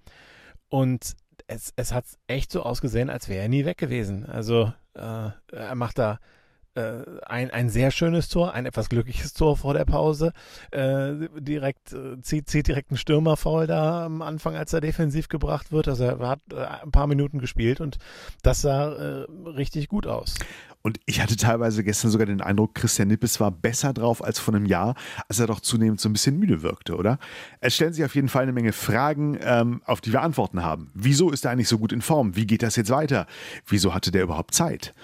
Und 0.68 1.14
es, 1.46 1.72
es 1.76 1.92
hat 1.92 2.04
echt 2.26 2.52
so 2.52 2.62
ausgesehen, 2.62 3.10
als 3.10 3.28
wäre 3.28 3.42
er 3.42 3.48
nie 3.48 3.64
weg 3.64 3.78
gewesen. 3.78 4.26
Also 4.26 4.72
äh, 4.94 5.30
er 5.52 5.74
macht 5.74 5.98
da 5.98 6.18
äh, 6.74 7.02
ein, 7.26 7.50
ein 7.50 7.68
sehr 7.68 7.90
schönes 7.90 8.28
Tor, 8.28 8.54
ein 8.54 8.66
etwas 8.66 8.88
glückliches 8.88 9.34
Tor 9.34 9.56
vor 9.56 9.74
der 9.74 9.84
Pause. 9.84 10.32
Äh, 10.70 11.28
direkt 11.38 11.92
äh, 11.92 12.20
zieht, 12.22 12.48
zieht 12.48 12.68
direkt 12.68 12.90
einen 12.90 12.96
Stürmerfoul 12.96 13.66
da 13.66 14.06
am 14.06 14.22
Anfang, 14.22 14.56
als 14.56 14.72
er 14.72 14.80
defensiv 14.80 15.28
gebracht 15.28 15.72
wird. 15.72 15.88
Also 15.88 16.04
er 16.04 16.18
hat 16.26 16.40
äh, 16.52 16.56
ein 16.56 16.90
paar 16.90 17.06
Minuten 17.06 17.38
gespielt 17.38 17.80
und 17.80 17.98
das 18.42 18.62
sah 18.62 18.92
äh, 18.92 19.26
richtig 19.46 19.88
gut 19.88 20.06
aus. 20.06 20.36
Und 20.82 20.98
ich 21.06 21.20
hatte 21.20 21.36
teilweise 21.36 21.84
gestern 21.84 22.10
sogar 22.10 22.26
den 22.26 22.40
Eindruck, 22.40 22.74
Christian 22.74 23.08
Nippes 23.08 23.40
war 23.40 23.50
besser 23.50 23.92
drauf 23.92 24.22
als 24.22 24.38
vor 24.38 24.54
einem 24.54 24.66
Jahr, 24.66 24.94
als 25.28 25.38
er 25.38 25.46
doch 25.46 25.60
zunehmend 25.60 26.00
so 26.00 26.08
ein 26.08 26.12
bisschen 26.12 26.38
müde 26.38 26.62
wirkte, 26.62 26.96
oder? 26.96 27.18
Es 27.60 27.74
stellen 27.74 27.92
sich 27.92 28.04
auf 28.04 28.14
jeden 28.14 28.28
Fall 28.28 28.42
eine 28.42 28.52
Menge 28.52 28.72
Fragen, 28.72 29.38
ähm, 29.42 29.82
auf 29.84 30.00
die 30.00 30.12
wir 30.12 30.22
Antworten 30.22 30.62
haben. 30.62 30.90
Wieso 30.94 31.30
ist 31.30 31.44
er 31.44 31.52
eigentlich 31.52 31.68
so 31.68 31.78
gut 31.78 31.92
in 31.92 32.02
Form? 32.02 32.34
Wie 32.36 32.46
geht 32.46 32.62
das 32.62 32.76
jetzt 32.76 32.90
weiter? 32.90 33.26
Wieso 33.66 33.94
hatte 33.94 34.10
der 34.10 34.24
überhaupt 34.24 34.54
Zeit? 34.54 34.94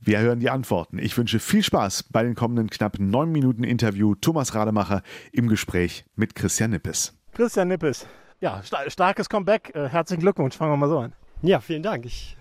Wir 0.00 0.20
hören 0.20 0.40
die 0.40 0.50
Antworten. 0.50 0.98
Ich 0.98 1.16
wünsche 1.16 1.40
viel 1.40 1.62
Spaß 1.62 2.04
bei 2.04 2.22
den 2.22 2.34
kommenden 2.34 2.70
knapp 2.70 2.98
neun 2.98 3.30
Minuten 3.30 3.64
Interview 3.64 4.14
Thomas 4.14 4.54
Rademacher 4.54 5.02
im 5.32 5.48
Gespräch 5.48 6.04
mit 6.16 6.34
Christian 6.34 6.70
Nippes. 6.70 7.14
Christian 7.32 7.68
Nippes, 7.68 8.06
ja, 8.40 8.62
starkes 8.86 9.28
Comeback. 9.28 9.72
Äh, 9.74 9.88
herzlichen 9.88 10.20
Glückwunsch. 10.20 10.56
Fangen 10.56 10.72
wir 10.72 10.76
mal 10.76 10.88
so 10.88 10.98
an. 10.98 11.12
Ja, 11.42 11.60
vielen 11.60 11.82
Dank. 11.82 12.04
Ich 12.04 12.36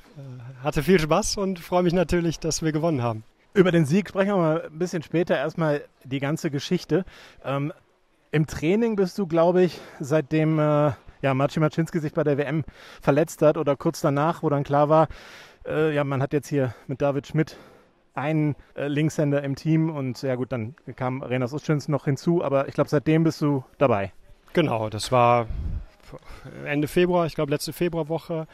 hatte 0.64 0.84
viel 0.84 1.00
Spaß 1.00 1.38
und 1.38 1.60
freue 1.60 1.84
mich 1.84 1.94
natürlich, 1.94 2.40
dass 2.40 2.62
wir 2.62 2.72
gewonnen 2.72 3.04
haben. 3.04 3.24
Über 3.54 3.72
den 3.72 3.86
Sieg 3.86 4.10
sprechen 4.10 4.30
wir 4.30 4.38
mal 4.38 4.62
ein 4.64 4.80
bisschen 4.80 5.02
später. 5.02 5.36
Erstmal 5.38 5.84
die 6.04 6.20
ganze 6.20 6.52
Geschichte. 6.52 7.06
Ähm, 7.44 7.74
Im 8.32 8.46
Training 8.46 8.96
bist 8.96 9.18
du, 9.18 9.28
glaube 9.28 9.64
ich, 9.64 9.80
seitdem 10.00 10.60
äh, 10.60 10.92
ja, 11.22 11.34
Marcin 11.34 11.62
Maczynski 11.62 12.00
sich 12.00 12.14
bei 12.14 12.24
der 12.24 12.38
WM 12.38 12.64
verletzt 13.02 13.42
hat 13.42 13.58
oder 13.58 13.76
kurz 13.76 14.02
danach, 14.02 14.44
wo 14.44 14.50
dann 14.50 14.64
klar 14.64 14.90
war, 14.90 15.08
äh, 15.66 15.94
ja, 15.94 16.04
man 16.04 16.22
hat 16.22 16.34
jetzt 16.34 16.48
hier 16.48 16.74
mit 16.88 17.02
David 17.02 17.28
Schmidt 17.28 17.58
einen 18.14 18.56
äh, 18.76 18.88
Linkshänder 18.88 19.44
im 19.44 19.56
Team 19.56 19.90
und 19.90 20.22
ja 20.22 20.36
gut, 20.36 20.52
dann 20.52 20.76
kam 20.96 21.22
Renas 21.22 21.54
Uschins 21.54 21.88
noch 21.88 22.06
hinzu, 22.06 22.44
aber 22.44 22.68
ich 22.68 22.74
glaube, 22.74 22.90
seitdem 22.90 23.24
bist 23.24 23.42
du 23.42 23.64
dabei. 23.78 24.12
Genau, 24.54 24.90
das 24.90 25.12
war 25.12 25.48
Ende 26.66 26.88
Februar, 26.88 27.26
ich 27.26 27.36
glaube 27.36 27.52
letzte 27.52 27.74
Februarwoche, 27.74 28.48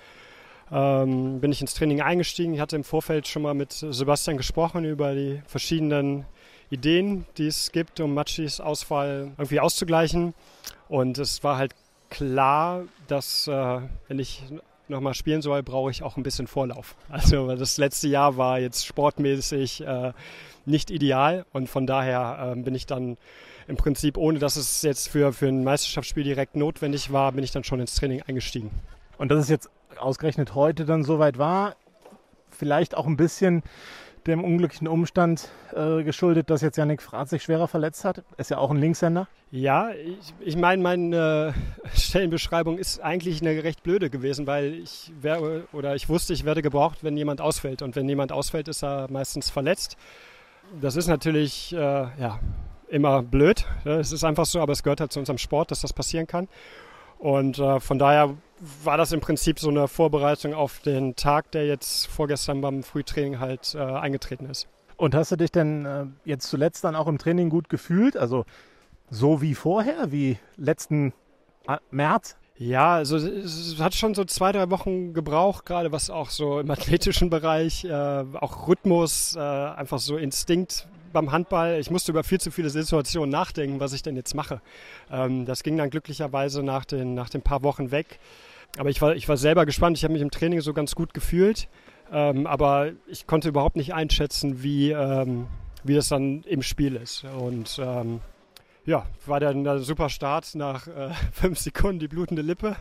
ähm, 0.72 1.40
bin 1.40 1.52
ich 1.52 1.62
ins 1.62 1.74
Training 1.74 2.02
eingestiegen. 2.02 2.54
Ich 2.54 2.60
hatte 2.60 2.76
im 2.76 2.84
Vorfeld 2.84 3.28
schon 3.28 3.42
mal 3.42 3.54
mit 3.54 3.72
Sebastian 3.74 4.38
gesprochen 4.38 4.86
über 4.86 5.14
die 5.14 5.42
verschiedenen 5.46 6.26
Ideen, 6.70 7.26
die 7.38 7.48
es 7.48 7.72
gibt, 7.72 8.00
um 8.00 8.14
Machis 8.14 8.60
Ausfall 8.60 9.32
irgendwie 9.38 9.60
auszugleichen. 9.60 10.34
Und 10.90 11.18
es 11.18 11.44
war 11.44 11.58
halt 11.58 11.74
klar, 12.10 12.84
dass 13.08 13.48
äh, 13.48 13.82
wenn 14.08 14.20
ich 14.20 14.44
nochmal 14.88 15.14
spielen 15.14 15.42
soll, 15.42 15.64
brauche 15.64 15.92
ich 15.92 16.04
auch 16.04 16.18
ein 16.18 16.24
bisschen 16.24 16.48
Vorlauf. 16.48 16.96
Also 17.10 17.56
das 17.56 17.78
letzte 17.78 18.08
Jahr 18.08 18.38
war 18.38 18.60
jetzt 18.60 18.86
sportmäßig 18.86 19.82
äh, 19.82 20.14
nicht 20.66 20.92
ideal 20.92 21.46
und 21.52 21.70
von 21.70 21.86
daher 21.88 22.54
äh, 22.56 22.60
bin 22.60 22.76
ich 22.76 22.86
dann 22.86 23.18
im 23.68 23.78
Prinzip, 23.78 24.18
ohne 24.18 24.40
dass 24.40 24.56
es 24.56 24.82
jetzt 24.82 25.10
für, 25.10 25.32
für 25.32 25.48
ein 25.48 25.64
Meisterschaftsspiel 25.64 26.24
direkt 26.24 26.56
notwendig 26.56 27.14
war, 27.14 27.32
bin 27.32 27.44
ich 27.44 27.52
dann 27.52 27.64
schon 27.64 27.80
ins 27.80 27.96
Training 27.96 28.22
eingestiegen. 28.24 28.72
Und 29.18 29.30
dass 29.30 29.40
es 29.40 29.50
jetzt 29.50 29.70
ausgerechnet 30.00 30.56
heute 30.56 30.86
dann 30.86 31.04
soweit 31.04 31.38
war, 31.38 31.76
vielleicht 32.50 32.96
auch 32.96 33.08
ein 33.08 33.18
bisschen 33.18 33.64
dem 34.28 34.44
unglücklichen 34.44 34.88
Umstand 34.88 35.50
äh, 35.76 36.04
geschuldet, 36.04 36.50
dass 36.50 36.62
jetzt 36.62 36.78
Janik 36.78 37.02
Fratz 37.02 37.32
sich 37.32 37.44
schwerer 37.44 37.68
verletzt 37.68 38.06
hat. 38.06 38.24
Ist 38.38 38.52
ja 38.52 38.58
auch 38.58 38.72
ein 38.72 38.78
Linkshänder. 38.78 39.28
Ja, 39.52 39.92
ich, 39.92 40.34
ich 40.40 40.56
meine, 40.56 40.82
meine 40.82 41.54
äh, 41.54 41.98
Stellenbeschreibung 41.98 42.78
ist 42.78 43.02
eigentlich 43.02 43.42
eine 43.42 43.64
recht 43.64 43.84
blöde 43.84 44.10
gewesen, 44.10 44.48
weil 44.48 44.74
ich 44.74 45.12
wäre 45.20 45.68
oder 45.74 45.96
ich 45.96 46.10
wusste, 46.10 46.34
ich 46.34 46.46
werde 46.46 46.62
gebraucht, 46.62 47.00
wenn 47.04 47.18
jemand 47.18 47.42
ausfällt. 47.42 47.82
Und 47.82 47.96
wenn 47.96 48.08
jemand 48.08 48.32
ausfällt, 48.32 48.68
ist 48.68 48.84
er 48.84 49.12
meistens 49.12 49.50
verletzt. 49.50 49.98
Das 50.80 50.96
ist 50.96 51.08
natürlich 51.08 51.74
äh, 51.74 51.78
ja, 51.78 52.40
immer 52.88 53.22
blöd. 53.22 53.66
Es 53.84 54.12
ist 54.12 54.24
einfach 54.24 54.46
so, 54.46 54.62
aber 54.62 54.72
es 54.72 54.84
gehört 54.84 55.02
halt 55.02 55.12
zu 55.12 55.20
unserem 55.20 55.38
Sport, 55.38 55.72
dass 55.72 55.82
das 55.82 55.94
passieren 55.94 56.28
kann. 56.28 56.48
Und 57.24 57.58
äh, 57.58 57.80
von 57.80 58.00
daher 58.00 58.36
war 58.84 58.98
das 58.98 59.14
im 59.14 59.22
Prinzip 59.22 59.58
so 59.58 59.70
eine 59.70 59.88
Vorbereitung 59.88 60.54
auf 60.54 60.80
den 60.80 61.16
Tag, 61.16 61.52
der 61.52 61.66
jetzt 61.66 62.08
vorgestern 62.08 62.60
beim 62.60 62.84
Frühtraining 62.84 63.40
halt 63.40 63.76
äh, 63.76 63.80
eingetreten 63.80 64.46
ist. 64.46 64.68
Und 64.98 65.16
hast 65.16 65.32
du 65.32 65.38
dich 65.38 65.50
denn 65.50 65.86
äh, 65.86 66.06
jetzt 66.26 66.50
zuletzt 66.50 66.84
dann 66.84 66.98
auch 66.98 67.08
im 67.08 67.18
Training 67.18 67.50
gut 67.50 67.70
gefühlt? 67.70 68.18
Also 68.18 68.44
so 69.10 69.42
wie 69.42 69.56
vorher, 69.56 70.12
wie 70.12 70.38
letzten 70.58 71.14
äh, 71.66 71.78
März? 71.92 72.36
Ja, 72.58 72.96
also 72.96 73.16
es 73.16 73.80
hat 73.80 73.94
schon 73.94 74.16
so 74.16 74.26
zwei, 74.26 74.52
drei 74.52 74.70
Wochen 74.70 75.14
gebraucht, 75.14 75.66
gerade 75.66 75.94
was 75.94 76.10
auch 76.10 76.30
so 76.30 76.60
im 76.60 76.70
athletischen 76.72 77.30
Bereich, 77.30 77.86
äh, 77.86 78.26
auch 78.34 78.68
Rhythmus, 78.68 79.38
äh, 79.38 79.40
einfach 79.40 80.00
so 80.00 80.18
Instinkt 80.18 80.90
beim 81.14 81.32
Handball. 81.32 81.80
Ich 81.80 81.90
musste 81.90 82.12
über 82.12 82.24
viel 82.24 82.42
zu 82.42 82.52
viele 82.52 82.70
Situationen 82.70 83.30
nachdenken, 83.30 83.80
was 83.80 83.94
ich 83.94 84.02
denn 84.02 84.16
jetzt 84.16 84.36
mache. 84.36 84.62
Ähm, 85.12 85.46
das 85.46 85.64
ging 85.64 85.78
dann 85.78 85.90
glücklicherweise 85.90 86.64
nach 86.64 86.86
den, 86.86 87.14
nach 87.14 87.30
den 87.30 87.42
paar 87.42 87.64
Wochen 87.64 87.92
weg. 87.92 88.20
Aber 88.78 88.90
ich 88.90 89.02
war, 89.02 89.16
ich 89.16 89.30
war 89.30 89.38
selber 89.38 89.66
gespannt. 89.66 89.98
Ich 89.98 90.04
habe 90.04 90.14
mich 90.14 90.22
im 90.22 90.32
Training 90.32 90.62
so 90.62 90.74
ganz 90.74 90.96
gut 90.96 91.14
gefühlt. 91.14 91.70
Ähm, 92.12 92.48
aber 92.48 92.92
ich 93.08 93.28
konnte 93.28 93.50
überhaupt 93.50 93.76
nicht 93.76 93.94
einschätzen, 93.94 94.62
wie, 94.64 94.92
ähm, 94.92 95.48
wie 95.84 95.96
das 95.96 96.10
dann 96.10 96.44
im 96.44 96.62
Spiel 96.62 96.96
ist. 96.96 97.24
Und 97.24 97.80
ähm, 97.82 98.20
ja, 98.86 99.06
war 99.26 99.40
dann 99.40 99.66
ein 99.66 99.80
super 99.80 100.10
Start 100.10 100.56
nach 100.56 100.88
äh, 100.88 101.12
fünf 101.32 101.60
Sekunden 101.60 102.00
die 102.00 102.08
blutende 102.08 102.42
Lippe. 102.42 102.76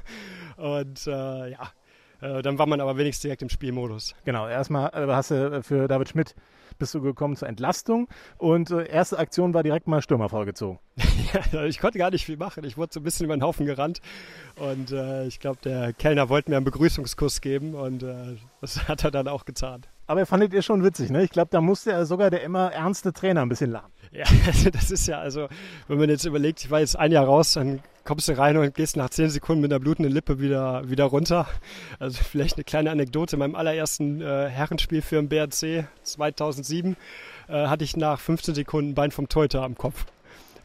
Und 0.57 1.07
äh, 1.07 1.51
ja, 1.51 1.71
äh, 2.23 2.43
dann 2.43 2.59
war 2.59 2.67
man 2.67 2.81
aber 2.81 2.97
wenigstens 2.97 3.23
direkt 3.23 3.43
im 3.43 3.49
Spielmodus. 3.49 4.15
Genau, 4.25 4.49
erstmal 4.49 4.89
äh, 4.95 5.13
hast 5.13 5.31
du 5.31 5.63
für 5.63 5.89
David 5.89 6.09
Schmidt 6.09 6.35
bist 6.79 6.95
du 6.95 7.01
gekommen 7.01 7.37
zur 7.37 7.49
Entlastung 7.49 8.09
und 8.39 8.71
äh, 8.71 8.87
erste 8.89 9.19
Aktion 9.19 9.55
war 9.55 9.63
direkt 9.63 9.87
mal 9.87 10.03
Stürmer 10.03 10.29
vorgezogen. 10.29 10.79
ja, 11.53 11.65
ich 11.65 11.79
konnte 11.79 11.99
gar 11.99 12.11
nicht 12.11 12.25
viel 12.25 12.37
machen. 12.37 12.65
Ich 12.65 12.77
wurde 12.77 12.93
so 12.93 13.01
ein 13.01 13.03
bisschen 13.03 13.25
über 13.27 13.37
den 13.37 13.43
Haufen 13.43 13.67
gerannt 13.67 14.01
und 14.57 14.91
äh, 14.91 15.27
ich 15.27 15.41
glaube, 15.41 15.59
der 15.65 15.93
Kellner 15.93 16.29
wollte 16.29 16.51
mir 16.51 16.57
einen 16.57 16.65
Begrüßungskuss 16.65 17.41
geben 17.41 17.75
und 17.75 18.03
äh, 18.03 18.37
das 18.61 18.89
hat 18.89 19.05
er 19.05 19.11
dann 19.11 19.29
auch 19.29 19.45
getan. 19.45 19.83
Aber 20.07 20.27
fandet 20.27 20.53
ihr 20.53 20.63
schon 20.63 20.85
witzig, 20.85 21.11
ne? 21.11 21.23
Ich 21.23 21.31
glaube, 21.31 21.49
da 21.51 21.61
musste 21.61 21.93
er 21.93 22.05
sogar 22.05 22.31
der 22.31 22.43
immer 22.43 22.73
ernste 22.73 23.13
Trainer 23.13 23.43
ein 23.43 23.49
bisschen 23.49 23.71
lachen. 23.71 23.93
Ja, 24.11 24.25
also 24.47 24.71
das 24.71 24.91
ist 24.91 25.07
ja, 25.07 25.19
also, 25.19 25.49
wenn 25.89 25.99
man 25.99 26.11
jetzt 26.11 26.25
überlegt, 26.25 26.65
ich 26.65 26.71
war 26.71 26.81
jetzt 26.81 26.99
ein 26.99 27.13
Jahr 27.13 27.27
raus, 27.27 27.53
dann 27.53 27.81
kommst 28.05 28.29
du 28.29 28.37
rein 28.37 28.57
und 28.57 28.75
gehst 28.75 28.97
nach 28.97 29.11
zehn 29.11 29.31
Sekunden 29.31 29.63
mit 29.63 29.73
einer 29.73 29.81
blutenden 29.81 30.13
Lippe 30.13 30.41
wieder, 30.41 30.89
wieder 30.89 31.05
runter. 31.05 31.47
Also 31.99 32.23
vielleicht 32.23 32.57
eine 32.57 32.65
kleine 32.65 32.91
Anekdote. 32.91 33.37
In 33.37 33.41
meinem 33.41 33.55
allerersten 33.55 34.21
äh, 34.21 34.49
Herrenspiel 34.49 35.03
für 35.03 35.17
den 35.17 35.29
BRC 35.29 35.87
2007 36.03 36.97
äh, 37.49 37.67
hatte 37.67 37.85
ich 37.85 37.97
nach 37.97 38.21
15 38.21 38.55
Sekunden 38.55 38.91
ein 38.91 38.95
Bein 38.95 39.11
vom 39.11 39.29
Teuter 39.29 39.63
am 39.63 39.77
Kopf 39.77 40.07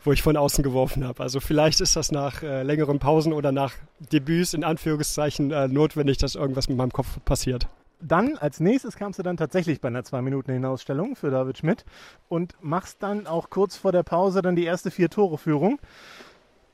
wo 0.03 0.13
ich 0.13 0.21
von 0.21 0.37
außen 0.37 0.63
geworfen 0.63 1.03
habe. 1.05 1.21
Also 1.21 1.41
vielleicht 1.41 1.81
ist 1.81 1.97
das 1.97 2.13
nach 2.13 2.41
äh, 2.41 2.63
längeren 2.63 2.97
Pausen 2.97 3.33
oder 3.33 3.51
nach 3.51 3.73
Debüts 3.99 4.53
in 4.53 4.63
Anführungszeichen 4.63 5.51
äh, 5.51 5.67
notwendig, 5.67 6.17
dass 6.17 6.35
irgendwas 6.35 6.69
mit 6.69 6.77
meinem 6.77 6.93
Kopf 6.93 7.19
passiert 7.25 7.67
dann 7.99 8.37
als 8.37 8.59
nächstes 8.59 8.95
kamst 8.95 9.19
du 9.19 9.23
dann 9.23 9.37
tatsächlich 9.37 9.81
bei 9.81 9.87
einer 9.87 10.01
2-Minuten-Hinausstellung 10.01 11.15
für 11.15 11.31
David 11.31 11.57
Schmidt 11.57 11.85
und 12.29 12.55
machst 12.61 13.01
dann 13.01 13.27
auch 13.27 13.49
kurz 13.49 13.75
vor 13.75 13.91
der 13.91 14.03
Pause 14.03 14.41
dann 14.41 14.55
die 14.55 14.65
erste 14.65 14.91
Vier-Tore-Führung. 14.91 15.79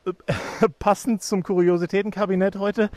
Passend 0.80 1.24
zum 1.24 1.44
Kuriositätenkabinett 1.44 2.58
heute 2.58 2.90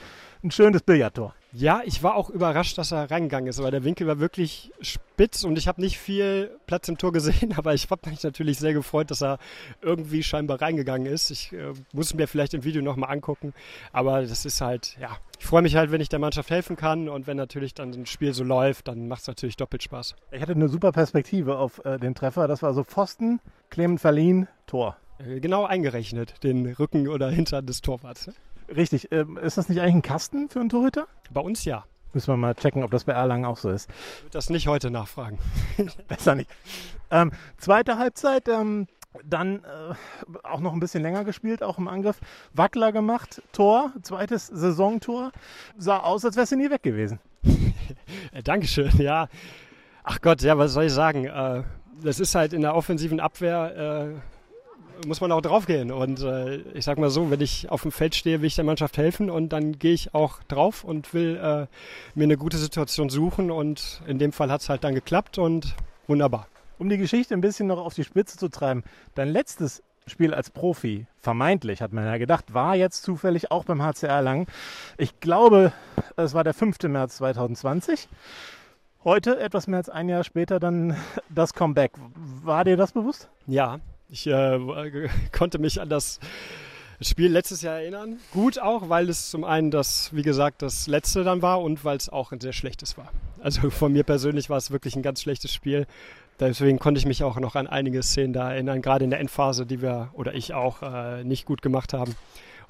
ein 0.43 0.51
schönes 0.51 0.83
Billardtor. 0.83 1.35
Ja, 1.53 1.81
ich 1.85 2.03
war 2.03 2.17
auch 2.17 2.29
überrascht, 2.29 2.77
dass 2.77 2.93
er 2.93 3.11
reingegangen 3.11 3.49
ist, 3.49 3.63
weil 3.63 3.71
der 3.71 3.83
Winkel 3.83 4.07
war 4.07 4.19
wirklich 4.19 4.73
spitz 4.83 5.43
und 5.43 5.57
ich 5.57 5.69
habe 5.69 5.81
nicht 5.81 5.99
viel 5.99 6.55
Platz 6.67 6.89
im 6.89 6.99
Tor 6.99 7.13
gesehen, 7.13 7.55
aber 7.57 7.73
ich 7.73 7.89
habe 7.91 8.11
mich 8.11 8.23
natürlich 8.23 8.59
sehr 8.59 8.75
gefreut, 8.75 9.11
dass 9.11 9.23
er 9.23 9.39
irgendwie 9.81 10.23
scheinbar 10.23 10.61
reingegangen 10.61 11.07
ist. 11.07 11.31
Ich 11.31 11.53
äh, 11.53 11.73
muss 11.93 12.13
mir 12.13 12.29
vielleicht 12.29 12.53
im 12.53 12.65
Video 12.65 12.83
nochmal 12.83 13.11
angucken, 13.11 13.55
aber 13.93 14.21
das 14.23 14.45
ist 14.45 14.61
halt, 14.61 14.97
ja, 15.01 15.17
ich 15.39 15.47
freue 15.47 15.63
mich 15.63 15.77
halt, 15.77 15.91
wenn 15.93 16.01
ich 16.01 16.11
der 16.11 16.19
Mannschaft 16.19 16.51
helfen 16.51 16.77
kann 16.77 17.09
und 17.09 17.27
wenn 17.27 17.37
natürlich 17.37 17.73
dann 17.73 17.93
ein 17.93 18.07
Spiel 18.07 18.35
so 18.35 18.45
läuft, 18.45 18.89
dann 18.89 19.09
macht 19.09 19.23
es 19.23 19.29
natürlich 19.29 19.57
doppelt 19.57 19.83
Spaß. 19.83 20.15
Ich 20.33 20.43
hatte 20.43 20.53
eine 20.53 20.69
super 20.69 20.93
Perspektive 20.93 21.57
auf 21.57 21.83
äh, 21.85 21.99
den 21.99 22.15
Treffer. 22.15 22.49
Das 22.49 22.63
war 22.63 22.75
so 22.75 22.85
Pfosten, 22.85 23.41
Clement 23.71 24.01
Verlin, 24.01 24.49
Tor. 24.67 24.99
Äh, 25.19 25.41
genau 25.41 25.65
eingerechnet, 25.65 26.43
den 26.43 26.67
Rücken 26.67 27.09
oder 27.09 27.31
Hintern 27.31 27.67
des 27.67 27.81
Torwarts. 27.81 28.31
Richtig. 28.75 29.13
Ähm, 29.13 29.39
ist 29.39 29.59
das 29.59 29.69
nicht 29.69 29.81
eigentlich 29.81 29.95
ein 29.97 30.03
Kasten 30.03 30.49
für 30.49 30.61
einen 30.61 30.69
Torhüter? 30.69 31.07
Bei 31.31 31.41
uns 31.41 31.65
ja. 31.65 31.85
Müssen 32.13 32.29
wir 32.29 32.37
mal 32.37 32.55
checken, 32.55 32.83
ob 32.83 32.91
das 32.91 33.05
bei 33.05 33.13
Erlangen 33.13 33.45
auch 33.45 33.59
so 33.59 33.69
ist. 33.69 33.91
Ich 33.91 34.23
würde 34.23 34.33
das 34.33 34.49
nicht 34.49 34.69
heute 34.69 34.91
nachfragen. 34.91 35.39
Besser 36.09 36.35
nicht. 36.35 36.49
Ähm, 37.11 37.33
zweite 37.59 37.99
Halbzeit, 37.99 38.49
ähm, 38.49 38.87
dann 39.25 39.65
äh, 39.65 39.95
auch 40.43 40.61
noch 40.61 40.73
ein 40.73 40.81
bisschen 40.81 41.03
länger 41.03 41.25
gespielt, 41.25 41.63
auch 41.63 41.79
im 41.79 41.89
Angriff. 41.89 42.19
Wackler 42.55 42.93
gemacht, 42.93 43.43
Tor, 43.53 43.93
zweites 44.03 44.47
Saisontor. 44.47 45.33
Sah 45.77 45.99
aus, 45.99 46.25
als 46.25 46.37
wärst 46.37 46.53
du 46.53 46.57
nie 46.57 46.71
weg 46.71 46.83
gewesen. 46.83 47.21
Dankeschön, 48.45 48.97
ja. 48.99 49.29
Ach 50.03 50.21
Gott, 50.21 50.43
ja, 50.43 50.57
was 50.57 50.73
soll 50.73 50.85
ich 50.85 50.93
sagen? 50.93 51.27
Äh, 51.27 51.65
das 52.03 52.21
ist 52.21 52.35
halt 52.35 52.53
in 52.53 52.63
der 52.63 52.75
offensiven 52.75 53.21
Abwehr 53.21 54.15
äh, 54.15 54.36
muss 55.07 55.21
man 55.21 55.33
auch 55.33 55.41
draufgehen. 55.41 55.91
Und 55.93 56.23
äh, 56.23 56.57
ich 56.75 56.85
sag 56.85 56.99
mal 56.99 57.11
so, 57.11 57.31
wenn 57.31 57.41
ich 57.41 57.71
auf 57.71 57.83
dem 57.83 57.93
Feld 57.93 58.15
stehe, 58.15 58.41
will 58.41 58.47
ich 58.47 58.55
der 58.55 58.65
Mannschaft 58.65 58.97
helfen 58.97 59.31
und 59.31 59.51
dann 59.51 59.79
gehe 59.79 59.93
ich 59.93 60.15
auch 60.15 60.43
drauf 60.45 60.85
und 60.85 61.13
will 61.15 61.37
äh, 61.37 61.67
mir 62.15 62.25
eine 62.25 62.37
gute 62.37 62.57
Situation 62.57 63.09
suchen. 63.09 63.51
Und 63.51 64.03
in 64.07 64.19
dem 64.19 64.33
Fall 64.33 64.51
hat 64.51 64.61
es 64.61 64.69
halt 64.69 64.85
dann 64.85 64.95
geklappt 64.95 65.39
und 65.39 65.75
wunderbar. 66.07 66.49
Um 66.79 66.89
die 66.89 66.99
Geschichte 66.99 67.35
ein 67.35 67.41
bisschen 67.41 67.67
noch 67.67 67.79
auf 67.79 67.95
die 67.95 68.05
Spitze 68.05 68.37
zu 68.37 68.49
treiben, 68.49 68.85
dein 69.15 69.29
letztes 69.29 69.83
Spiel 70.07 70.35
als 70.35 70.51
Profi, 70.51 71.07
vermeintlich, 71.19 71.83
hat 71.83 71.93
man 71.93 72.05
ja 72.05 72.17
gedacht, 72.17 72.55
war 72.55 72.77
jetzt 72.77 73.03
zufällig 73.03 73.51
auch 73.51 73.65
beim 73.65 73.83
HCR 73.83 74.23
Lang. 74.23 74.47
Ich 74.99 75.19
glaube, 75.21 75.73
es 76.17 76.33
war 76.33 76.45
der 76.45 76.55
5. 76.55 76.81
März 76.85 77.17
2020. 77.17 78.09
Heute, 79.03 79.39
etwas 79.41 79.67
mehr 79.67 79.79
als 79.79 79.89
ein 79.89 80.09
Jahr 80.09 80.23
später, 80.23 80.61
dann 80.61 80.97
das 81.29 81.55
Comeback. 81.55 81.93
War 82.43 82.65
dir 82.65 82.77
das 82.77 82.93
bewusst? 82.93 83.29
Ja, 83.47 83.81
ich 84.09 84.27
äh, 84.27 84.59
konnte 85.33 85.59
mich 85.59 85.81
an 85.81 85.89
das 85.89 86.21
Spiel 87.01 87.31
letztes 87.31 87.61
Jahr 87.63 87.81
erinnern. 87.81 88.19
Gut 88.33 88.59
auch, 88.59 88.89
weil 88.89 89.11
es 89.11 89.31
zum 89.31 89.45
einen 89.45 89.71
das, 89.71 90.15
wie 90.15 90.23
gesagt, 90.23 90.63
das 90.63 90.87
letzte 90.87 91.25
dann 91.25 91.43
war 91.43 91.61
und 91.61 91.85
weil 91.85 91.97
es 91.97 92.09
auch 92.09 92.33
ein 92.33 92.41
sehr 92.41 92.55
schlechtes 92.55 92.97
war. 92.97 93.11
Also 93.41 93.71
von 93.71 93.93
mir 93.93 94.05
persönlich 94.05 94.49
war 94.49 94.57
es 94.57 94.71
wirklich 94.71 94.97
ein 94.97 95.03
ganz 95.03 95.21
schlechtes 95.21 95.53
Spiel. 95.53 95.87
Deswegen 96.41 96.79
konnte 96.79 96.99
ich 96.99 97.07
mich 97.07 97.23
auch 97.23 97.39
noch 97.39 97.55
an 97.55 97.67
einige 97.67 98.03
Szenen 98.03 98.33
da 98.33 98.53
erinnern, 98.53 98.83
gerade 98.83 99.05
in 99.05 99.11
der 99.11 99.21
Endphase, 99.21 99.65
die 99.65 99.81
wir 99.81 100.11
oder 100.13 100.35
ich 100.35 100.53
auch 100.53 100.83
äh, 100.83 101.25
nicht 101.25 101.47
gut 101.47 101.63
gemacht 101.63 101.93
haben. 101.93 102.15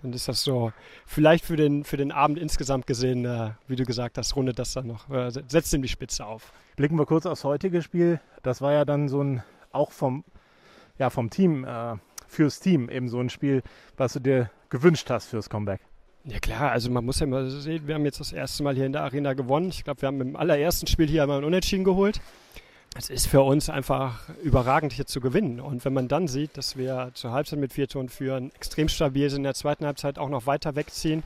Und 0.03 0.15
ist 0.15 0.29
das 0.29 0.43
so, 0.43 0.73
vielleicht 1.07 1.45
für 1.45 1.57
den, 1.57 1.83
für 1.83 1.97
den 1.97 2.13
Abend 2.13 2.39
insgesamt 2.39 2.87
gesehen, 2.87 3.25
äh, 3.25 3.51
wie 3.67 3.77
du 3.77 3.85
gesagt 3.85 4.19
hast, 4.19 4.37
rundet 4.37 4.59
das 4.59 4.73
dann 4.73 4.87
noch, 4.87 5.09
äh, 5.11 5.31
setzt 5.31 5.73
ihm 5.73 5.83
die 5.83 5.89
Spitze 5.89 6.27
auf. 6.27 6.53
Blicken 6.77 6.99
wir 6.99 7.07
kurz 7.07 7.27
aufs 7.27 7.45
heutige 7.45 7.83
Spiel. 7.83 8.21
Das 8.43 8.61
war 8.61 8.73
ja 8.73 8.85
dann 8.85 9.09
so 9.09 9.23
ein, 9.23 9.43
auch 9.73 9.91
vom 9.91 10.23
ja, 10.99 11.11
vom 11.11 11.31
Team, 11.31 11.65
äh, 11.65 11.95
fürs 12.29 12.61
Team 12.61 12.89
eben 12.89 13.09
so 13.09 13.21
ein 13.21 13.31
Spiel, 13.31 13.63
was 13.97 14.15
du 14.15 14.21
dir 14.21 14.51
gewünscht 14.69 15.09
hast 15.11 15.27
fürs 15.27 15.49
Comeback? 15.49 15.81
Ja 16.25 16.41
klar, 16.41 16.73
also 16.73 16.91
man 16.91 17.05
muss 17.05 17.21
ja 17.21 17.27
mal 17.27 17.49
sehen, 17.49 17.87
wir 17.87 17.95
haben 17.95 18.05
jetzt 18.05 18.19
das 18.19 18.33
erste 18.33 18.65
Mal 18.65 18.75
hier 18.75 18.87
in 18.87 18.93
der 18.93 19.03
Arena 19.03 19.35
gewonnen. 19.35 19.69
Ich 19.69 19.85
glaube, 19.85 20.03
wir 20.03 20.09
haben 20.09 20.21
im 20.21 20.35
allerersten 20.35 20.89
Spiel 20.89 21.07
hier 21.07 21.23
einmal 21.23 21.39
ein 21.39 21.45
Unentschieden 21.45 21.85
geholt. 21.85 22.21
Es 22.99 23.11
ist 23.11 23.27
für 23.27 23.43
uns 23.43 23.69
einfach 23.69 24.29
überragend 24.43 24.93
hier 24.93 25.07
zu 25.07 25.21
gewinnen. 25.21 25.61
Und 25.61 25.85
wenn 25.85 25.93
man 25.93 26.09
dann 26.09 26.29
sieht, 26.29 26.57
dass 26.57 26.77
wir 26.77 27.11
zur 27.15 27.31
Halbzeit 27.31 27.59
mit 27.59 27.73
vier 27.73 27.87
Toren 27.87 28.09
führen, 28.09 28.51
extrem 28.55 28.89
stabil 28.89 29.29
sind, 29.29 29.41
in 29.41 29.45
der 29.45 29.55
zweiten 29.55 29.85
Halbzeit 29.85 30.19
auch 30.19 30.31
noch 30.31 30.47
weiter 30.47 30.75
wegziehen, 30.77 31.23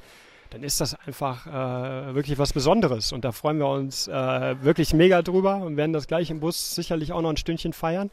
dann 0.51 0.65
ist 0.65 0.81
das 0.81 0.95
einfach 1.07 1.47
äh, 1.47 2.15
wirklich 2.15 2.39
was 2.39 2.53
Besonderes. 2.53 3.13
Und 3.13 3.25
da 3.25 3.33
freuen 3.33 3.59
wir 3.59 3.69
uns 3.69 4.09
äh, 4.09 4.63
wirklich 4.63 4.93
mega 4.95 5.23
drüber 5.23 5.59
und 5.59 5.77
werden 5.77 5.93
das 5.93 6.09
gleich 6.09 6.31
im 6.31 6.41
Bus 6.41 6.75
sicherlich 6.75 7.13
auch 7.13 7.23
noch 7.23 7.31
ein 7.31 7.37
Stündchen 7.37 7.73
feiern. 7.73 8.11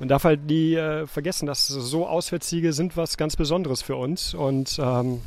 Man 0.00 0.08
darf 0.08 0.24
halt 0.24 0.46
nie 0.46 0.74
äh, 0.74 1.06
vergessen, 1.06 1.44
dass 1.44 1.66
so 1.68 2.08
Auswärtssiege 2.08 2.72
sind 2.72 2.96
was 2.96 3.18
ganz 3.18 3.36
Besonderes 3.36 3.82
für 3.82 3.96
uns. 3.96 4.32
Und 4.32 4.80
ähm, 4.82 5.20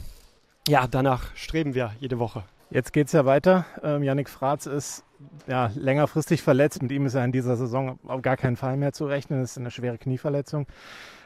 ja, 0.68 0.88
danach 0.88 1.36
streben 1.36 1.76
wir 1.76 1.94
jede 2.00 2.18
Woche. 2.18 2.44
Jetzt 2.72 2.92
geht 2.92 3.06
es 3.06 3.14
ja 3.14 3.24
weiter. 3.24 3.68
Ähm, 3.84 4.02
Yannick 4.02 4.30
Fratz 4.30 4.66
ist 4.66 5.04
ja, 5.46 5.70
längerfristig 5.76 6.42
verletzt. 6.42 6.82
Mit 6.82 6.92
ihm 6.92 7.06
ist 7.06 7.14
er 7.14 7.24
in 7.24 7.32
dieser 7.32 7.56
Saison 7.56 8.00
auf 8.08 8.24
gar 8.24 8.36
keinen 8.36 8.58
Fall 8.58 8.76
mehr 8.76 8.94
zu 8.94 9.06
rechnen. 9.06 9.42
Das 9.42 9.52
ist 9.52 9.58
eine 9.60 9.70
schwere 9.70 10.00
Knieverletzung. 10.00 10.66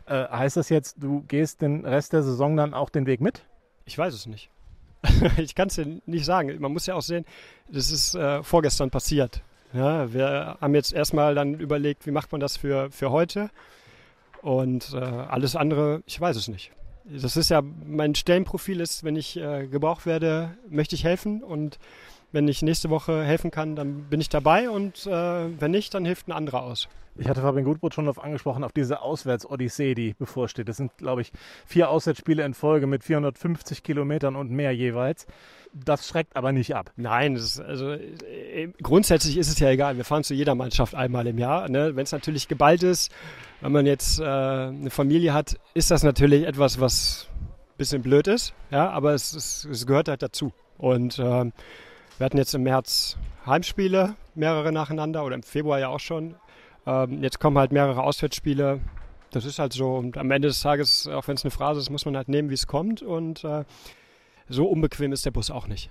Äh, 0.07 0.27
heißt 0.27 0.57
das 0.57 0.67
jetzt, 0.67 0.97
du 1.01 1.23
gehst 1.29 1.61
den 1.61 1.85
Rest 1.85 2.11
der 2.11 2.23
Saison 2.23 2.57
dann 2.57 2.73
auch 2.73 2.89
den 2.89 3.05
Weg 3.05 3.21
mit? 3.21 3.45
Ich 3.85 3.97
weiß 3.97 4.13
es 4.13 4.25
nicht. 4.25 4.49
ich 5.37 5.55
kann 5.55 5.69
es 5.69 5.75
dir 5.75 6.01
nicht 6.05 6.25
sagen. 6.25 6.53
Man 6.59 6.73
muss 6.73 6.85
ja 6.85 6.95
auch 6.95 7.01
sehen, 7.01 7.23
das 7.71 7.91
ist 7.91 8.13
äh, 8.13 8.43
vorgestern 8.43 8.89
passiert. 8.89 9.41
Ja, 9.73 10.13
wir 10.13 10.57
haben 10.61 10.75
jetzt 10.75 10.93
erstmal 10.93 11.35
dann 11.35 11.55
überlegt, 11.55 12.05
wie 12.05 12.11
macht 12.11 12.31
man 12.31 12.39
das 12.39 12.57
für, 12.57 12.89
für 12.91 13.11
heute. 13.11 13.49
Und 14.41 14.93
äh, 14.93 14.97
alles 14.97 15.55
andere, 15.55 16.01
ich 16.05 16.19
weiß 16.19 16.37
es 16.37 16.47
nicht. 16.47 16.71
Das 17.05 17.37
ist 17.37 17.49
ja, 17.49 17.61
mein 17.61 18.15
Stellenprofil 18.15 18.81
ist, 18.81 19.03
wenn 19.03 19.15
ich 19.15 19.37
äh, 19.37 19.67
gebraucht 19.67 20.05
werde, 20.05 20.57
möchte 20.69 20.95
ich 20.95 21.03
helfen. 21.03 21.43
Und 21.43 21.79
wenn 22.31 22.47
ich 22.47 22.61
nächste 22.61 22.89
Woche 22.89 23.23
helfen 23.23 23.51
kann, 23.51 23.75
dann 23.75 24.03
bin 24.09 24.21
ich 24.21 24.29
dabei. 24.29 24.69
Und 24.69 25.05
äh, 25.05 25.11
wenn 25.59 25.71
nicht, 25.71 25.93
dann 25.93 26.05
hilft 26.05 26.27
ein 26.27 26.33
anderer 26.33 26.63
aus. 26.63 26.87
Ich 27.19 27.27
hatte 27.27 27.41
Fabian 27.41 27.65
Gutbrot 27.65 27.95
schon 27.95 28.05
darauf 28.05 28.23
angesprochen, 28.23 28.63
auf 28.63 28.71
diese 28.71 29.01
Auswärts-Odyssee, 29.01 29.95
die 29.95 30.13
bevorsteht. 30.13 30.69
Das 30.69 30.77
sind, 30.77 30.95
glaube 30.97 31.21
ich, 31.21 31.31
vier 31.65 31.89
Auswärtsspiele 31.89 32.45
in 32.45 32.53
Folge 32.53 32.85
mit 32.85 33.03
450 33.03 33.81
Kilometern 33.81 34.35
und 34.35 34.51
mehr 34.51 34.71
jeweils. 34.71 35.25
Das 35.85 36.07
schreckt 36.07 36.35
aber 36.35 36.51
nicht 36.51 36.75
ab. 36.75 36.91
Nein, 36.95 37.35
ist, 37.35 37.59
also 37.59 37.91
äh, 37.91 38.69
grundsätzlich 38.81 39.37
ist 39.37 39.49
es 39.49 39.59
ja 39.59 39.69
egal. 39.69 39.97
Wir 39.97 40.05
fahren 40.05 40.23
zu 40.23 40.33
jeder 40.33 40.55
Mannschaft 40.55 40.95
einmal 40.95 41.27
im 41.27 41.37
Jahr. 41.37 41.69
Ne? 41.69 41.95
Wenn 41.95 42.03
es 42.03 42.11
natürlich 42.11 42.47
geballt 42.47 42.83
ist, 42.83 43.11
wenn 43.61 43.71
man 43.71 43.85
jetzt 43.85 44.19
äh, 44.19 44.23
eine 44.23 44.89
Familie 44.89 45.33
hat, 45.33 45.57
ist 45.73 45.91
das 45.91 46.03
natürlich 46.03 46.45
etwas, 46.45 46.79
was 46.79 47.27
ein 47.39 47.77
bisschen 47.77 48.01
blöd 48.01 48.27
ist. 48.27 48.53
Ja, 48.71 48.89
aber 48.89 49.13
es, 49.13 49.33
es, 49.33 49.65
es 49.65 49.85
gehört 49.85 50.07
halt 50.09 50.21
dazu. 50.21 50.53
Und 50.77 51.19
äh, 51.19 51.21
wir 51.21 52.25
hatten 52.25 52.37
jetzt 52.37 52.53
im 52.55 52.63
März 52.63 53.17
Heimspiele, 53.45 54.15
mehrere 54.35 54.71
nacheinander, 54.71 55.23
oder 55.23 55.35
im 55.35 55.43
Februar 55.43 55.79
ja 55.79 55.89
auch 55.89 55.99
schon. 55.99 56.35
Ähm, 56.85 57.23
jetzt 57.23 57.39
kommen 57.39 57.57
halt 57.57 57.71
mehrere 57.71 58.03
Auswärtsspiele. 58.03 58.79
Das 59.31 59.45
ist 59.45 59.59
halt 59.59 59.73
so. 59.73 59.95
Und 59.95 60.17
am 60.17 60.31
Ende 60.31 60.47
des 60.47 60.61
Tages, 60.61 61.07
auch 61.07 61.27
wenn 61.27 61.35
es 61.35 61.43
eine 61.43 61.51
Phrase 61.51 61.79
ist, 61.79 61.89
muss 61.89 62.05
man 62.05 62.15
halt 62.15 62.29
nehmen, 62.29 62.49
wie 62.49 62.55
es 62.55 62.67
kommt. 62.67 63.01
Und 63.01 63.43
äh, 63.43 63.65
so 64.49 64.67
unbequem 64.67 65.11
ist 65.11 65.25
der 65.25 65.31
Bus 65.31 65.51
auch 65.51 65.67
nicht. 65.67 65.89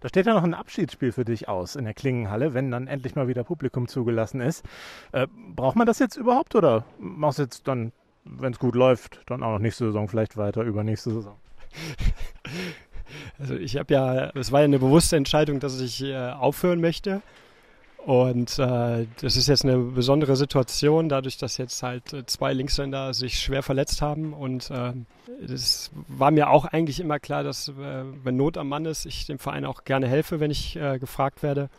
Da 0.00 0.08
steht 0.08 0.26
ja 0.26 0.34
noch 0.34 0.44
ein 0.44 0.52
Abschiedsspiel 0.52 1.12
für 1.12 1.24
dich 1.24 1.48
aus 1.48 1.76
in 1.76 1.84
der 1.84 1.94
Klingenhalle, 1.94 2.52
wenn 2.52 2.70
dann 2.70 2.88
endlich 2.88 3.14
mal 3.14 3.26
wieder 3.26 3.42
Publikum 3.42 3.88
zugelassen 3.88 4.42
ist. 4.42 4.62
Äh, 5.12 5.26
braucht 5.54 5.76
man 5.76 5.86
das 5.86 5.98
jetzt 5.98 6.16
überhaupt 6.16 6.54
oder 6.54 6.84
machst 6.98 7.38
du 7.38 7.44
jetzt 7.44 7.66
dann, 7.66 7.92
wenn 8.24 8.52
es 8.52 8.58
gut 8.58 8.74
läuft, 8.74 9.22
dann 9.26 9.42
auch 9.42 9.52
noch 9.52 9.58
nächste 9.58 9.86
Saison 9.86 10.08
vielleicht 10.08 10.36
weiter, 10.36 10.62
übernächste 10.62 11.10
Saison? 11.10 11.36
Also 13.38 13.54
ich 13.54 13.76
habe 13.76 13.92
ja, 13.94 14.30
es 14.34 14.50
war 14.50 14.60
ja 14.60 14.64
eine 14.64 14.78
bewusste 14.78 15.16
Entscheidung, 15.16 15.60
dass 15.60 15.80
ich 15.80 16.02
äh, 16.02 16.30
aufhören 16.30 16.80
möchte. 16.80 17.22
Und 18.04 18.58
äh, 18.58 19.06
das 19.22 19.36
ist 19.36 19.48
jetzt 19.48 19.64
eine 19.64 19.78
besondere 19.78 20.36
Situation, 20.36 21.08
dadurch, 21.08 21.38
dass 21.38 21.56
jetzt 21.56 21.82
halt 21.82 22.12
äh, 22.12 22.26
zwei 22.26 22.52
Linkshänder 22.52 23.14
sich 23.14 23.40
schwer 23.40 23.62
verletzt 23.62 24.02
haben. 24.02 24.34
Und 24.34 24.70
äh, 24.70 24.92
das 25.40 25.90
war 26.06 26.30
mir 26.30 26.50
auch 26.50 26.66
eigentlich 26.66 27.00
immer 27.00 27.18
klar, 27.18 27.42
dass 27.42 27.68
äh, 27.68 27.72
wenn 28.22 28.36
Not 28.36 28.58
am 28.58 28.68
Mann 28.68 28.84
ist, 28.84 29.06
ich 29.06 29.24
dem 29.24 29.38
Verein 29.38 29.64
auch 29.64 29.84
gerne 29.84 30.06
helfe, 30.06 30.38
wenn 30.38 30.50
ich 30.50 30.76
äh, 30.76 30.98
gefragt 30.98 31.42
werde. 31.42 31.70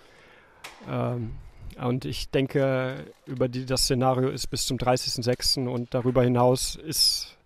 Ähm, 0.89 1.35
und 1.79 2.05
ich 2.05 2.31
denke, 2.31 3.05
über 3.27 3.47
die, 3.47 3.67
das 3.67 3.83
Szenario 3.83 4.29
ist 4.29 4.47
bis 4.47 4.65
zum 4.65 4.77
30.06. 4.77 5.67
und 5.67 5.93
darüber 5.93 6.23
hinaus 6.23 6.75
ist 6.75 7.37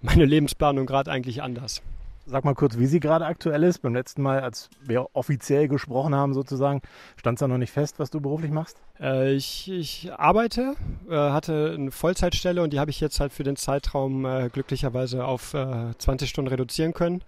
meine 0.00 0.26
Lebensplanung 0.26 0.86
gerade 0.86 1.10
eigentlich 1.10 1.42
anders. 1.42 1.82
Sag 2.30 2.44
mal 2.44 2.54
kurz, 2.54 2.76
wie 2.76 2.84
sie 2.84 3.00
gerade 3.00 3.24
aktuell 3.24 3.62
ist. 3.62 3.78
Beim 3.78 3.94
letzten 3.94 4.20
Mal, 4.20 4.40
als 4.40 4.68
wir 4.82 5.06
offiziell 5.14 5.66
gesprochen 5.66 6.14
haben, 6.14 6.34
sozusagen, 6.34 6.82
stand 7.16 7.36
es 7.36 7.40
da 7.40 7.48
noch 7.48 7.56
nicht 7.56 7.72
fest, 7.72 7.98
was 7.98 8.10
du 8.10 8.20
beruflich 8.20 8.50
machst? 8.50 8.82
Äh, 9.00 9.32
ich, 9.32 9.70
ich, 9.70 10.12
arbeite, 10.12 10.74
äh, 11.08 11.14
hatte 11.14 11.72
eine 11.74 11.90
Vollzeitstelle 11.90 12.62
und 12.62 12.74
die 12.74 12.80
habe 12.80 12.90
ich 12.90 13.00
jetzt 13.00 13.18
halt 13.18 13.32
für 13.32 13.44
den 13.44 13.56
Zeitraum 13.56 14.26
äh, 14.26 14.50
glücklicherweise 14.52 15.24
auf 15.24 15.52
20 15.52 16.06
äh, 16.06 16.28
Stunden 16.28 16.50
reduzieren 16.50 16.92
können, 16.92 17.24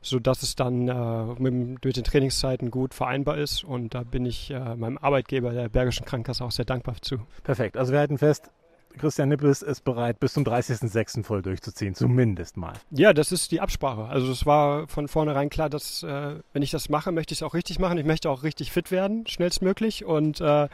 sodass 0.00 0.42
es 0.42 0.56
dann 0.56 0.88
äh, 0.88 1.24
mit, 1.40 1.84
mit, 1.84 1.96
den 1.96 2.02
Trainingszeiten 2.02 2.72
gut 2.72 2.94
vereinbar 2.94 3.38
ist. 3.38 3.62
Und 3.62 3.94
da 3.94 4.02
bin 4.02 4.26
ich 4.26 4.50
äh, 4.50 4.74
meinem 4.74 4.98
Arbeitgeber, 4.98 5.52
der 5.52 5.68
Bergischen 5.68 6.04
Krankenkasse, 6.04 6.44
auch 6.44 6.50
sehr 6.50 6.64
dankbar 6.64 6.96
zu. 7.00 7.18
Perfekt. 7.44 7.76
Also 7.76 7.92
wir 7.92 8.00
halten 8.00 8.18
fest, 8.18 8.50
Christian 8.98 9.28
Nippes 9.28 9.62
ist 9.62 9.84
bereit, 9.84 10.20
bis 10.20 10.34
zum 10.34 10.44
30.06. 10.44 11.24
voll 11.24 11.42
durchzuziehen, 11.42 11.94
zumindest 11.94 12.56
mal. 12.56 12.74
Ja, 12.90 13.12
das 13.12 13.32
ist 13.32 13.52
die 13.52 13.60
Absprache. 13.60 14.04
Also 14.04 14.30
es 14.30 14.46
war 14.46 14.88
von 14.88 15.08
vornherein 15.08 15.50
klar, 15.50 15.68
dass 15.68 16.02
äh, 16.02 16.36
wenn 16.52 16.62
ich 16.62 16.70
das 16.70 16.88
mache, 16.88 17.12
möchte 17.12 17.32
ich 17.32 17.38
es 17.38 17.42
auch 17.42 17.54
richtig 17.54 17.78
machen. 17.78 17.98
Ich 17.98 18.06
möchte 18.06 18.30
auch 18.30 18.42
richtig 18.42 18.72
fit 18.72 18.90
werden, 18.90 19.26
schnellstmöglich. 19.26 20.04
Und 20.04 20.40
äh, 20.40 20.68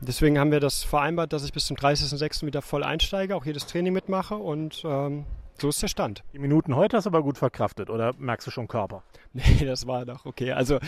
deswegen 0.00 0.38
haben 0.38 0.50
wir 0.50 0.60
das 0.60 0.82
vereinbart, 0.82 1.32
dass 1.32 1.44
ich 1.44 1.52
bis 1.52 1.66
zum 1.66 1.76
30.06. 1.76 2.46
wieder 2.46 2.62
voll 2.62 2.84
einsteige, 2.84 3.36
auch 3.36 3.44
jedes 3.44 3.66
Training 3.66 3.92
mitmache 3.92 4.36
und 4.36 4.82
ähm, 4.84 5.24
so 5.60 5.68
ist 5.68 5.82
der 5.82 5.88
Stand. 5.88 6.22
Die 6.32 6.38
Minuten 6.38 6.74
heute 6.74 6.96
hast 6.96 7.04
du 7.04 7.10
aber 7.10 7.22
gut 7.22 7.38
verkraftet, 7.38 7.90
oder 7.90 8.12
merkst 8.18 8.46
du 8.46 8.50
schon 8.50 8.68
Körper? 8.68 9.02
Nee, 9.34 9.64
das 9.64 9.86
war 9.86 10.04
doch 10.04 10.26
okay. 10.26 10.52
Also 10.52 10.78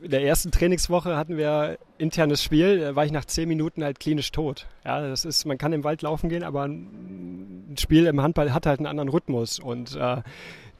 in 0.00 0.10
der 0.10 0.22
ersten 0.24 0.50
Trainingswoche 0.50 1.14
hatten 1.14 1.36
wir 1.36 1.78
internes 1.98 2.42
Spiel, 2.42 2.80
da 2.80 2.96
war 2.96 3.04
ich 3.04 3.12
nach 3.12 3.26
zehn 3.26 3.48
Minuten 3.48 3.84
halt 3.84 4.00
klinisch 4.00 4.32
tot. 4.32 4.66
Ja, 4.82 5.06
das 5.06 5.26
ist, 5.26 5.44
man 5.44 5.58
kann 5.58 5.74
im 5.74 5.84
Wald 5.84 6.00
laufen 6.00 6.30
gehen, 6.30 6.42
aber 6.42 6.64
ein 6.64 7.76
Spiel 7.78 8.06
im 8.06 8.22
Handball 8.22 8.54
hat 8.54 8.64
halt 8.64 8.78
einen 8.78 8.86
anderen 8.86 9.10
Rhythmus 9.10 9.58
und 9.58 9.94
äh, 9.94 10.22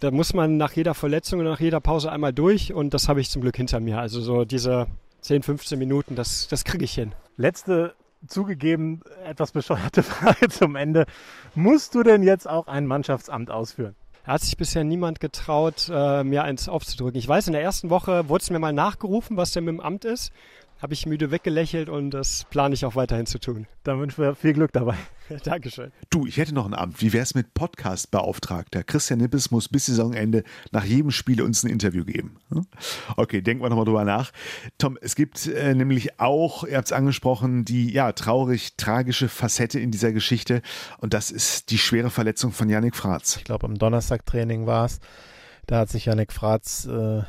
da 0.00 0.10
muss 0.10 0.32
man 0.32 0.56
nach 0.56 0.72
jeder 0.72 0.94
Verletzung 0.94 1.40
und 1.40 1.46
nach 1.46 1.60
jeder 1.60 1.80
Pause 1.80 2.10
einmal 2.10 2.32
durch 2.32 2.72
und 2.72 2.94
das 2.94 3.08
habe 3.08 3.20
ich 3.20 3.30
zum 3.30 3.42
Glück 3.42 3.56
hinter 3.56 3.80
mir. 3.80 3.98
Also 3.98 4.20
so 4.20 4.44
diese 4.44 4.86
10, 5.20 5.42
15 5.42 5.78
Minuten, 5.78 6.16
das, 6.16 6.48
das 6.48 6.64
kriege 6.64 6.84
ich 6.84 6.94
hin. 6.94 7.12
Letzte 7.36 7.94
zugegeben 8.26 9.00
etwas 9.24 9.52
bescheuerte 9.52 10.02
Frage 10.04 10.48
zum 10.48 10.76
Ende. 10.76 11.06
Musst 11.54 11.94
du 11.94 12.02
denn 12.02 12.22
jetzt 12.22 12.48
auch 12.48 12.66
ein 12.66 12.86
Mannschaftsamt 12.86 13.50
ausführen? 13.50 13.94
Da 14.24 14.32
hat 14.32 14.42
sich 14.42 14.56
bisher 14.56 14.82
niemand 14.82 15.20
getraut, 15.20 15.88
äh, 15.92 16.24
mir 16.24 16.42
eins 16.42 16.68
aufzudrücken. 16.68 17.18
Ich 17.18 17.28
weiß, 17.28 17.46
in 17.46 17.52
der 17.52 17.62
ersten 17.62 17.90
Woche 17.90 18.28
wurde 18.28 18.42
es 18.42 18.50
mir 18.50 18.58
mal 18.58 18.72
nachgerufen, 18.72 19.36
was 19.36 19.52
denn 19.52 19.64
mit 19.64 19.74
dem 19.74 19.80
Amt 19.80 20.04
ist 20.04 20.32
habe 20.80 20.94
ich 20.94 21.06
müde 21.06 21.30
weggelächelt 21.30 21.88
und 21.88 22.10
das 22.10 22.44
plane 22.50 22.74
ich 22.74 22.84
auch 22.84 22.96
weiterhin 22.96 23.26
zu 23.26 23.38
tun. 23.38 23.66
Dann 23.82 24.00
wünschen 24.00 24.22
wir 24.22 24.34
viel 24.34 24.52
Glück 24.52 24.72
dabei. 24.72 24.96
Dankeschön. 25.44 25.92
Du, 26.10 26.26
ich 26.26 26.36
hätte 26.36 26.54
noch 26.54 26.66
ein 26.66 26.74
Amt. 26.74 27.00
Wie 27.00 27.12
wäre 27.12 27.22
es 27.22 27.34
mit 27.34 27.54
Podcast-Beauftragter? 27.54 28.84
Christian 28.84 29.18
Nippes 29.18 29.50
muss 29.50 29.68
bis 29.68 29.86
Saisonende 29.86 30.44
nach 30.70 30.84
jedem 30.84 31.10
Spiel 31.10 31.42
uns 31.42 31.64
ein 31.64 31.70
Interview 31.70 32.04
geben. 32.04 32.36
Hm? 32.50 32.66
Okay, 33.16 33.42
denken 33.42 33.62
wir 33.62 33.68
nochmal 33.68 33.84
drüber 33.84 34.04
nach. 34.04 34.32
Tom, 34.78 34.98
es 35.00 35.14
gibt 35.14 35.46
äh, 35.46 35.74
nämlich 35.74 36.20
auch, 36.20 36.64
ihr 36.64 36.76
habt 36.76 36.86
es 36.86 36.92
angesprochen, 36.92 37.64
die 37.64 37.92
ja 37.92 38.12
traurig, 38.12 38.76
tragische 38.76 39.28
Facette 39.28 39.80
in 39.80 39.90
dieser 39.90 40.12
Geschichte 40.12 40.62
und 40.98 41.14
das 41.14 41.30
ist 41.30 41.70
die 41.70 41.78
schwere 41.78 42.10
Verletzung 42.10 42.52
von 42.52 42.68
Yannick 42.68 42.96
Fratz. 42.96 43.36
Ich 43.36 43.44
glaube, 43.44 43.66
am 43.66 43.76
Donnerstag-Training 43.76 44.66
war 44.66 44.86
es. 44.86 45.00
Da 45.66 45.80
hat 45.80 45.88
sich 45.88 46.06
Yannick 46.06 46.32
Fratz 46.32 46.86
äh, 46.86 47.22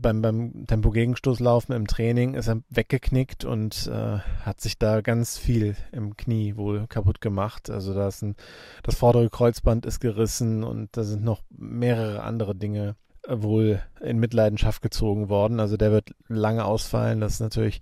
beim, 0.00 0.22
beim 0.22 0.66
Tempo-Gegenstoßlaufen 0.66 1.74
im 1.74 1.86
Training 1.86 2.34
ist 2.34 2.48
er 2.48 2.62
weggeknickt 2.68 3.44
und 3.44 3.86
äh, 3.86 4.18
hat 4.44 4.60
sich 4.60 4.78
da 4.78 5.00
ganz 5.00 5.38
viel 5.38 5.76
im 5.92 6.16
Knie 6.16 6.56
wohl 6.56 6.86
kaputt 6.86 7.20
gemacht. 7.20 7.70
Also 7.70 7.94
da 7.94 8.08
ist 8.08 8.22
ein, 8.22 8.36
das 8.82 8.96
vordere 8.96 9.28
Kreuzband 9.30 9.86
ist 9.86 10.00
gerissen 10.00 10.64
und 10.64 10.96
da 10.96 11.04
sind 11.04 11.22
noch 11.22 11.42
mehrere 11.50 12.22
andere 12.22 12.54
Dinge 12.54 12.96
äh, 13.26 13.36
wohl 13.42 13.82
in 14.00 14.18
Mitleidenschaft 14.18 14.82
gezogen 14.82 15.28
worden. 15.28 15.60
Also 15.60 15.76
der 15.76 15.92
wird 15.92 16.10
lange 16.28 16.64
ausfallen. 16.64 17.20
Das 17.20 17.34
ist 17.34 17.40
natürlich 17.40 17.80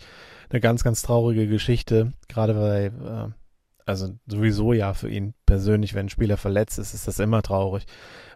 eine 0.51 0.61
ganz, 0.61 0.85
ganz 0.85 1.03
traurige 1.03 1.47
Geschichte, 1.47 2.13
gerade 2.29 2.57
weil, 2.57 2.87
äh, 2.87 3.33
also 3.87 4.11
sowieso 4.27 4.73
ja 4.73 4.93
für 4.95 5.09
ihn 5.09 5.35
persönlich, 5.47 5.95
wenn 5.95 6.07
ein 6.07 6.11
Spieler 6.11 6.37
verletzt 6.37 6.79
ist, 6.79 6.95
ist 6.95 7.09
das 7.09 7.21
immer 7.21 7.43
traurig. 7.43 7.87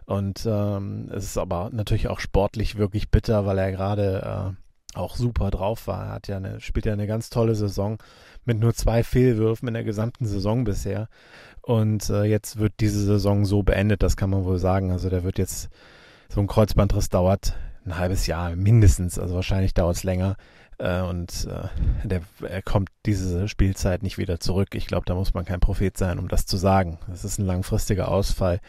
Und 0.05 0.45
ähm, 0.45 1.09
es 1.13 1.25
ist 1.25 1.37
aber 1.37 1.69
natürlich 1.71 2.07
auch 2.07 2.19
sportlich 2.19 2.77
wirklich 2.77 3.09
bitter, 3.09 3.45
weil 3.45 3.57
er 3.57 3.71
gerade 3.71 4.55
äh, 4.55 4.97
auch 4.97 5.15
super 5.15 5.49
drauf 5.49 5.87
war. 5.87 6.05
Er 6.05 6.11
hat 6.11 6.27
ja 6.27 6.37
eine, 6.37 6.59
spielt 6.59 6.85
ja 6.85 6.93
eine 6.93 7.07
ganz 7.07 7.29
tolle 7.29 7.55
Saison 7.55 7.97
mit 8.45 8.59
nur 8.59 8.73
zwei 8.73 9.03
Fehlwürfen 9.03 9.67
in 9.67 9.73
der 9.73 9.83
gesamten 9.83 10.25
Saison 10.25 10.63
bisher. 10.63 11.07
Und 11.61 12.09
äh, 12.09 12.23
jetzt 12.23 12.59
wird 12.59 12.73
diese 12.79 13.03
Saison 13.05 13.45
so 13.45 13.63
beendet, 13.63 14.03
das 14.03 14.17
kann 14.17 14.29
man 14.29 14.43
wohl 14.43 14.59
sagen. 14.59 14.91
Also 14.91 15.09
der 15.09 15.23
wird 15.23 15.37
jetzt, 15.37 15.69
so 16.29 16.41
ein 16.41 16.47
Kreuzbandriss 16.47 17.09
dauert 17.09 17.55
ein 17.85 17.97
halbes 17.97 18.27
Jahr 18.27 18.55
mindestens, 18.55 19.19
also 19.19 19.35
wahrscheinlich 19.35 19.73
dauert 19.73 19.97
es 19.97 20.03
länger. 20.03 20.35
Äh, 20.77 21.01
und 21.01 21.47
äh, 21.49 22.07
der, 22.07 22.21
er 22.47 22.61
kommt 22.61 22.89
diese 23.05 23.47
Spielzeit 23.47 24.03
nicht 24.03 24.17
wieder 24.17 24.39
zurück. 24.39 24.75
Ich 24.75 24.87
glaube, 24.87 25.05
da 25.05 25.15
muss 25.15 25.33
man 25.33 25.45
kein 25.45 25.59
Prophet 25.59 25.97
sein, 25.97 26.19
um 26.19 26.27
das 26.27 26.45
zu 26.45 26.57
sagen. 26.57 26.99
Das 27.07 27.23
ist 27.23 27.39
ein 27.39 27.45
langfristiger 27.45 28.09
Ausfall. 28.09 28.59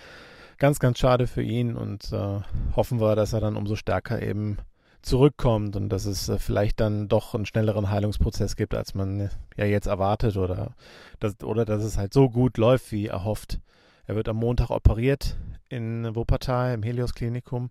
Ganz, 0.59 0.79
ganz 0.79 0.99
schade 0.99 1.27
für 1.27 1.43
ihn 1.43 1.77
und 1.77 2.13
äh, 2.13 2.41
hoffen 2.77 3.01
wir, 3.01 3.17
dass 3.17 3.33
er 3.33 3.41
dann 3.41 3.57
umso 3.57 3.77
stärker 3.77 4.23
eben 4.23 4.59
zurückkommt 5.03 5.77
und 5.77 5.89
dass 5.91 6.07
es 6.07 6.29
äh, 6.29 6.39
vielleicht 6.39 6.81
dann 6.81 7.09
doch 7.09 7.35
einen 7.35 7.47
schnelleren 7.47 7.91
Heilungsprozess 7.91 8.57
gibt, 8.57 8.75
als 8.75 8.95
man 8.95 9.21
äh, 9.21 9.29
ja 9.57 9.67
jetzt 9.67 9.87
erwartet 9.87 10.37
oder 10.37 10.75
dass, 11.21 11.43
oder 11.43 11.65
dass 11.65 11.83
es 11.85 11.99
halt 11.99 12.13
so 12.13 12.31
gut 12.31 12.57
läuft, 12.59 12.91
wie 12.93 13.07
erhofft. 13.07 13.61
Er 14.07 14.17
wird 14.17 14.29
am 14.29 14.37
Montag 14.37 14.71
operiert 14.71 15.37
in 15.69 16.15
Wuppertal 16.15 16.75
im 16.75 16.83
Helios 16.83 17.15
Klinikum. 17.15 17.71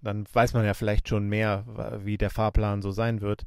Dann 0.00 0.26
weiß 0.32 0.52
man 0.52 0.64
ja 0.64 0.74
vielleicht 0.74 1.08
schon 1.08 1.28
mehr, 1.28 1.64
wie 2.04 2.18
der 2.18 2.30
Fahrplan 2.30 2.82
so 2.82 2.90
sein 2.90 3.20
wird. 3.20 3.44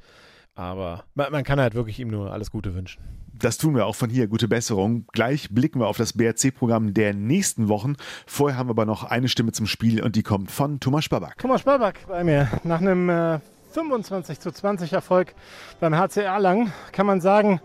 Aber 0.56 1.04
man, 1.14 1.32
man 1.32 1.44
kann 1.44 1.60
halt 1.60 1.76
wirklich 1.76 2.00
ihm 2.00 2.10
nur 2.10 2.34
alles 2.34 2.50
Gute 2.52 2.74
wünschen. 2.74 3.02
Das 3.40 3.58
tun 3.58 3.76
wir 3.76 3.86
auch 3.86 3.96
von 3.96 4.10
hier. 4.10 4.28
Gute 4.28 4.48
Besserung. 4.48 5.06
Gleich 5.14 5.50
blicken 5.52 5.80
wir 5.80 5.88
auf 5.88 5.98
das 5.98 6.14
BRC-Programm 6.14 6.94
der 6.94 7.14
nächsten 7.14 7.68
Wochen. 7.68 7.96
Vorher 8.26 8.58
haben 8.58 8.68
wir 8.68 8.72
aber 8.72 8.86
noch 8.86 9.04
eine 9.04 9.28
Stimme 9.28 9.52
zum 9.52 9.68
Spiel 9.68 10.02
und 10.02 10.16
die 10.16 10.24
kommt 10.24 10.50
von 10.50 10.80
Thomas 10.80 11.08
Babak. 11.08 11.38
Thomas 11.38 11.64
Babak 11.64 12.08
bei 12.08 12.24
mir. 12.24 12.50
Nach 12.64 12.82
einem 12.82 13.10
äh, 13.10 13.40
25 13.74 14.40
zu 14.40 14.52
20 14.52 14.94
Erfolg 14.94 15.36
beim 15.80 15.96
HC 15.96 16.22
Erlangen 16.22 16.74
kann 16.92 17.06
man 17.06 17.22
sagen, 17.22 17.62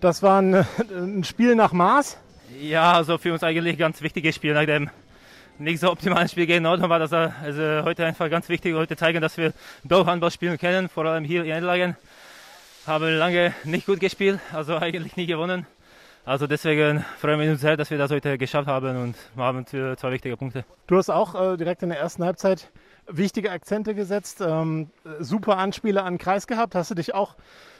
das 0.00 0.22
war 0.22 0.42
ein, 0.42 0.54
ein 0.94 1.24
Spiel 1.24 1.54
nach 1.54 1.72
Maß. 1.72 2.18
Ja, 2.60 2.92
also 2.92 3.16
für 3.16 3.32
uns 3.32 3.42
eigentlich 3.42 3.76
ein 3.76 3.78
ganz 3.78 4.02
wichtiges 4.02 4.34
Spiel 4.34 4.52
nach 4.52 4.66
dem 4.66 4.90
nicht 5.58 5.80
so 5.80 5.90
optimalen 5.90 6.28
Spiel 6.28 6.46
gegen 6.46 6.64
Norden 6.64 6.86
war 6.86 6.98
das 6.98 7.14
also 7.14 7.82
heute 7.84 8.04
einfach 8.04 8.28
ganz 8.28 8.50
wichtig. 8.50 8.74
Heute 8.74 8.94
zeigen, 8.94 9.22
dass 9.22 9.38
wir 9.38 9.54
Handball 9.90 10.30
spielen 10.30 10.58
können, 10.58 10.90
vor 10.90 11.06
allem 11.06 11.24
hier 11.24 11.44
in 11.44 11.50
Erlangen 11.50 11.96
haben 12.86 13.18
lange 13.18 13.54
nicht 13.64 13.86
gut 13.86 14.00
gespielt, 14.00 14.40
also 14.52 14.76
eigentlich 14.80 15.16
nie 15.16 15.26
gewonnen. 15.26 15.66
Also 16.24 16.46
deswegen 16.46 17.04
freuen 17.18 17.38
wir 17.40 17.50
uns 17.50 17.60
sehr, 17.60 17.76
dass 17.76 17.90
wir 17.90 17.98
das 17.98 18.10
heute 18.10 18.36
geschafft 18.36 18.66
haben 18.66 18.96
und 18.96 19.14
haben 19.36 19.64
zwei 19.66 20.10
wichtige 20.10 20.36
Punkte. 20.36 20.64
Du 20.88 20.96
hast 20.96 21.08
auch 21.08 21.52
äh, 21.52 21.56
direkt 21.56 21.82
in 21.82 21.88
der 21.88 22.00
ersten 22.00 22.24
Halbzeit 22.24 22.70
wichtige 23.08 23.52
Akzente 23.52 23.94
gesetzt, 23.94 24.40
ähm, 24.40 24.90
super 25.20 25.58
Anspiele 25.58 26.02
an 26.02 26.14
den 26.14 26.18
Kreis 26.18 26.48
gehabt. 26.48 26.74
Hast 26.74 26.90
du 26.90 26.96
dich 26.96 27.14
auch 27.14 27.36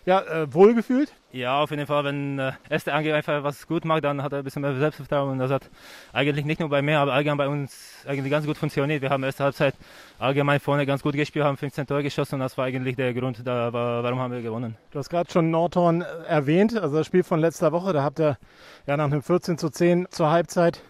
ja, 0.07 0.23
äh, 0.23 0.55
wohlgefühlt? 0.55 1.13
Ja, 1.33 1.61
auf 1.61 1.71
jeden 1.71 1.87
Fall. 1.87 2.05
Wenn 2.05 2.39
äh, 2.39 2.53
erste 2.71 2.95
Angel 2.95 3.13
einfach 3.13 3.43
was 3.43 3.67
gut 3.67 3.85
macht, 3.85 4.05
dann 4.05 4.23
hat 4.23 4.33
er 4.33 4.39
ein 4.39 4.45
bisschen 4.45 4.63
mehr 4.63 4.75
Selbstvertrauen. 4.77 5.33
Und 5.33 5.39
das 5.39 5.51
hat 5.51 5.69
eigentlich 6.13 6.47
nicht 6.47 6.61
nur 6.61 6.69
bei 6.69 6.81
mir, 6.81 7.01
aber 7.01 7.13
allgemein 7.13 7.37
bei 7.37 7.49
uns 7.49 8.05
eigentlich 8.07 8.31
ganz 8.31 8.47
gut 8.47 8.57
funktioniert. 8.57 9.03
Wir 9.03 9.11
haben 9.11 9.25
erste 9.25 9.43
Halbzeit 9.43 9.75
allgemein 10.21 10.61
vorne 10.61 10.87
ganz 10.87 11.03
gut 11.03 11.15
gespielt, 11.15 11.45
haben 11.45 11.57
15 11.57 11.89
Tore 11.89 12.05
geschossen 12.05 12.37
und 12.37 12.41
das 12.41 12.57
war 12.57 12.67
eigentlich 12.67 12.95
der 12.95 13.13
Grund, 13.15 13.43
da, 13.45 13.73
warum 13.73 14.21
haben 14.21 14.33
wir 14.33 14.43
gewonnen. 14.43 14.77
Du 14.93 14.99
hast 14.99 15.11
gerade 15.11 15.31
schon 15.31 15.51
Nordhorn 15.51 16.03
äh, 16.03 16.05
erwähnt, 16.29 16.79
also 16.79 16.97
das 16.97 17.07
Spiel 17.07 17.25
von 17.25 17.41
letzter 17.41 17.73
Woche. 17.73 17.93
Da 17.93 18.03
habt 18.05 18.21
ihr 18.21 18.39
ja 18.87 18.97
nach 18.97 19.07
einem 19.07 19.23
14 19.23 19.59
zu 19.59 19.71
10 19.71 20.07
zur 20.11 20.31
Halbzeit 20.31 20.83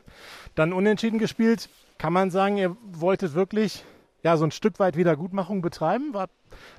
dann 0.55 0.75
unentschieden 0.75 1.19
gespielt. 1.19 1.71
Kann 1.99 2.13
man 2.13 2.31
sagen, 2.31 2.59
ihr 2.59 2.77
wolltet 2.93 3.35
wirklich 3.35 3.83
ja, 4.27 4.37
so 4.37 4.45
ein 4.45 4.51
Stück 4.51 4.81
weit 4.81 4.97
Wiedergutmachung 4.97 5.63
betreiben? 5.63 6.13
War 6.13 6.27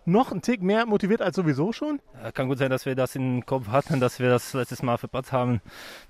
noch 0.03 0.33
ein 0.33 0.41
Tick 0.41 0.61
mehr 0.61 0.85
motiviert 0.85 1.21
als 1.21 1.37
sowieso 1.37 1.71
schon? 1.71 2.01
Ja, 2.21 2.33
kann 2.33 2.49
gut 2.49 2.57
sein, 2.57 2.69
dass 2.69 2.85
wir 2.85 2.93
das 2.93 3.15
im 3.15 3.45
Kopf 3.45 3.69
hatten, 3.69 4.01
dass 4.01 4.19
wir 4.19 4.27
das 4.27 4.53
letztes 4.53 4.83
Mal 4.83 4.97
verpasst 4.97 5.31
haben. 5.31 5.61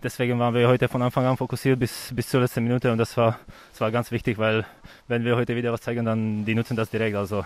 Deswegen 0.02 0.40
waren 0.40 0.56
wir 0.56 0.68
heute 0.68 0.88
von 0.88 1.00
Anfang 1.04 1.28
an 1.28 1.38
fokussiert 1.38 1.80
bis, 1.80 2.12
bis 2.16 2.30
zur 2.30 2.42
letzten 2.42 2.64
Minute 2.64 2.92
und 2.92 2.98
das 2.98 3.16
war, 3.18 3.38
das 3.70 3.82
war 3.82 3.92
ganz 3.92 4.10
wichtig, 4.10 4.40
weil 4.40 4.66
wenn 5.08 5.26
wir 5.26 5.36
heute 5.36 5.56
wieder 5.56 5.72
was 5.72 5.82
zeigen, 5.82 6.06
dann 6.06 6.44
die 6.44 6.56
nutzen 6.56 6.76
das 6.76 6.90
direkt. 6.90 7.16
Also 7.16 7.46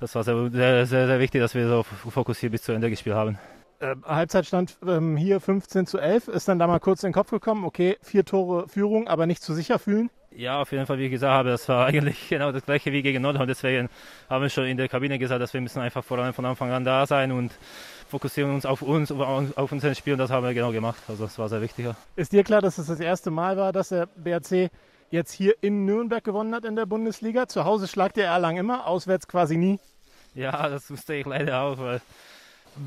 das 0.00 0.16
war 0.16 0.24
sehr, 0.24 0.50
sehr, 0.50 0.86
sehr, 0.86 1.06
sehr 1.06 1.20
wichtig, 1.20 1.40
dass 1.40 1.54
wir 1.54 1.68
so 1.68 1.84
fokussiert 1.84 2.50
bis 2.50 2.62
zu 2.62 2.72
Ende 2.72 2.90
gespielt 2.90 3.14
haben. 3.14 3.38
Äh, 3.78 3.94
Halbzeitstand 4.04 4.78
ähm, 4.84 5.16
hier 5.16 5.38
15 5.38 5.86
zu 5.86 5.98
11. 5.98 6.26
Ist 6.26 6.48
dann 6.48 6.58
da 6.58 6.66
mal 6.66 6.80
kurz 6.80 7.04
in 7.04 7.10
den 7.10 7.14
Kopf 7.14 7.30
gekommen, 7.30 7.64
okay, 7.64 7.98
vier 8.02 8.24
Tore 8.24 8.66
Führung, 8.66 9.06
aber 9.06 9.26
nicht 9.26 9.44
zu 9.44 9.54
sicher 9.54 9.78
fühlen? 9.78 10.10
Ja, 10.38 10.60
auf 10.60 10.70
jeden 10.70 10.86
Fall, 10.86 10.98
wie 10.98 11.06
ich 11.06 11.10
gesagt 11.10 11.32
habe, 11.32 11.48
das 11.48 11.68
war 11.68 11.86
eigentlich 11.88 12.28
genau 12.28 12.52
das 12.52 12.64
gleiche 12.64 12.92
wie 12.92 13.02
gegen 13.02 13.22
Nordhorn. 13.22 13.48
Deswegen 13.48 13.88
haben 14.30 14.42
wir 14.42 14.48
schon 14.48 14.66
in 14.66 14.76
der 14.76 14.88
Kabine 14.88 15.18
gesagt, 15.18 15.42
dass 15.42 15.52
wir 15.52 15.60
müssen 15.60 15.80
einfach 15.80 16.04
vor 16.04 16.16
allem 16.18 16.32
von 16.32 16.44
Anfang 16.44 16.70
an 16.70 16.84
da 16.84 17.06
sein 17.06 17.32
und 17.32 17.50
fokussieren 18.08 18.54
uns 18.54 18.64
auf 18.64 18.80
uns, 18.80 19.10
auf 19.10 19.72
unser 19.72 19.96
Spiel 19.96 20.12
und 20.12 20.20
das 20.20 20.30
haben 20.30 20.46
wir 20.46 20.54
genau 20.54 20.70
gemacht. 20.70 21.02
Also 21.08 21.24
das 21.24 21.40
war 21.40 21.48
sehr 21.48 21.60
wichtig. 21.60 21.88
Ist 22.14 22.32
dir 22.32 22.44
klar, 22.44 22.60
dass 22.60 22.78
es 22.78 22.86
das 22.86 23.00
erste 23.00 23.32
Mal 23.32 23.56
war, 23.56 23.72
dass 23.72 23.88
der 23.88 24.06
BRC 24.06 24.70
jetzt 25.10 25.32
hier 25.32 25.56
in 25.60 25.84
Nürnberg 25.84 26.22
gewonnen 26.22 26.54
hat 26.54 26.64
in 26.64 26.76
der 26.76 26.86
Bundesliga? 26.86 27.48
Zu 27.48 27.64
Hause 27.64 27.88
schlagt 27.88 28.16
der 28.16 28.26
Erlangen 28.26 28.58
immer, 28.58 28.86
auswärts 28.86 29.26
quasi 29.26 29.56
nie. 29.56 29.80
Ja, 30.36 30.68
das 30.68 30.88
wusste 30.88 31.14
ich 31.14 31.26
leider 31.26 31.62
auch, 31.62 31.78
weil 31.78 32.00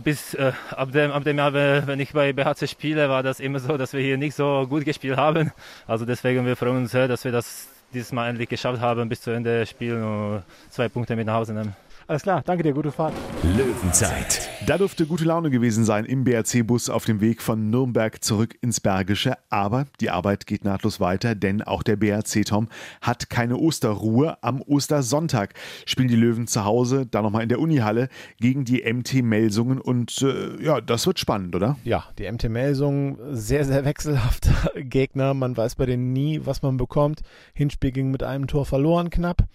bis 0.03 0.33
äh, 0.33 0.51
ab, 0.71 0.91
dem, 0.91 1.11
ab 1.11 1.23
dem 1.23 1.37
Jahr, 1.37 1.53
wenn 1.53 1.99
ich 1.99 2.13
bei 2.13 2.33
BHC 2.33 2.67
spiele, 2.67 3.09
war 3.09 3.23
das 3.23 3.39
immer 3.39 3.59
so, 3.59 3.77
dass 3.77 3.93
wir 3.93 4.01
hier 4.01 4.17
nicht 4.17 4.35
so 4.35 4.65
gut 4.67 4.85
gespielt 4.85 5.17
haben. 5.17 5.51
Also 5.87 6.05
deswegen 6.05 6.45
wir 6.45 6.55
freuen 6.55 6.77
uns 6.77 6.91
sehr, 6.91 7.07
dass 7.07 7.23
wir 7.23 7.31
das 7.31 7.67
dieses 7.93 8.11
Mal 8.11 8.29
endlich 8.29 8.49
geschafft 8.49 8.79
haben, 8.79 9.09
bis 9.09 9.21
zu 9.21 9.31
Ende 9.31 9.65
spielen 9.65 10.03
und 10.03 10.43
zwei 10.69 10.87
Punkte 10.87 11.15
mit 11.15 11.27
nach 11.27 11.35
Hause 11.35 11.53
nehmen. 11.53 11.75
Alles 12.11 12.23
klar, 12.23 12.43
danke 12.45 12.61
dir, 12.61 12.73
gute 12.73 12.91
Fahrt. 12.91 13.13
Löwenzeit. 13.41 14.49
Da 14.67 14.77
dürfte 14.77 15.05
gute 15.05 15.23
Laune 15.23 15.49
gewesen 15.49 15.85
sein 15.85 16.03
im 16.03 16.25
BRC-Bus 16.25 16.89
auf 16.89 17.05
dem 17.05 17.21
Weg 17.21 17.41
von 17.41 17.69
Nürnberg 17.69 18.21
zurück 18.21 18.53
ins 18.59 18.81
Bergische. 18.81 19.37
Aber 19.49 19.85
die 20.01 20.09
Arbeit 20.09 20.45
geht 20.45 20.65
nahtlos 20.65 20.99
weiter, 20.99 21.35
denn 21.35 21.61
auch 21.61 21.83
der 21.83 21.95
BRC-Tom 21.95 22.67
hat 22.99 23.29
keine 23.29 23.55
Osterruhe. 23.55 24.37
Am 24.43 24.61
Ostersonntag 24.61 25.53
spielen 25.85 26.09
die 26.09 26.17
Löwen 26.17 26.47
zu 26.47 26.65
Hause, 26.65 27.05
dann 27.05 27.23
nochmal 27.23 27.43
in 27.43 27.49
der 27.49 27.61
Unihalle, 27.61 28.09
gegen 28.41 28.65
die 28.65 28.83
MT 28.83 29.23
Melsungen. 29.23 29.79
Und 29.79 30.21
äh, 30.21 30.61
ja, 30.61 30.81
das 30.81 31.07
wird 31.07 31.17
spannend, 31.17 31.55
oder? 31.55 31.77
Ja, 31.85 32.03
die 32.19 32.29
MT 32.29 32.49
Melsungen, 32.49 33.19
sehr, 33.31 33.63
sehr 33.63 33.85
wechselhafter 33.85 34.81
Gegner. 34.81 35.33
Man 35.33 35.55
weiß 35.55 35.75
bei 35.75 35.85
denen 35.85 36.11
nie, 36.11 36.41
was 36.43 36.61
man 36.61 36.75
bekommt. 36.75 37.21
Hinspiel 37.53 37.93
ging 37.93 38.11
mit 38.11 38.21
einem 38.21 38.47
Tor 38.47 38.65
verloren 38.65 39.09
knapp. 39.11 39.47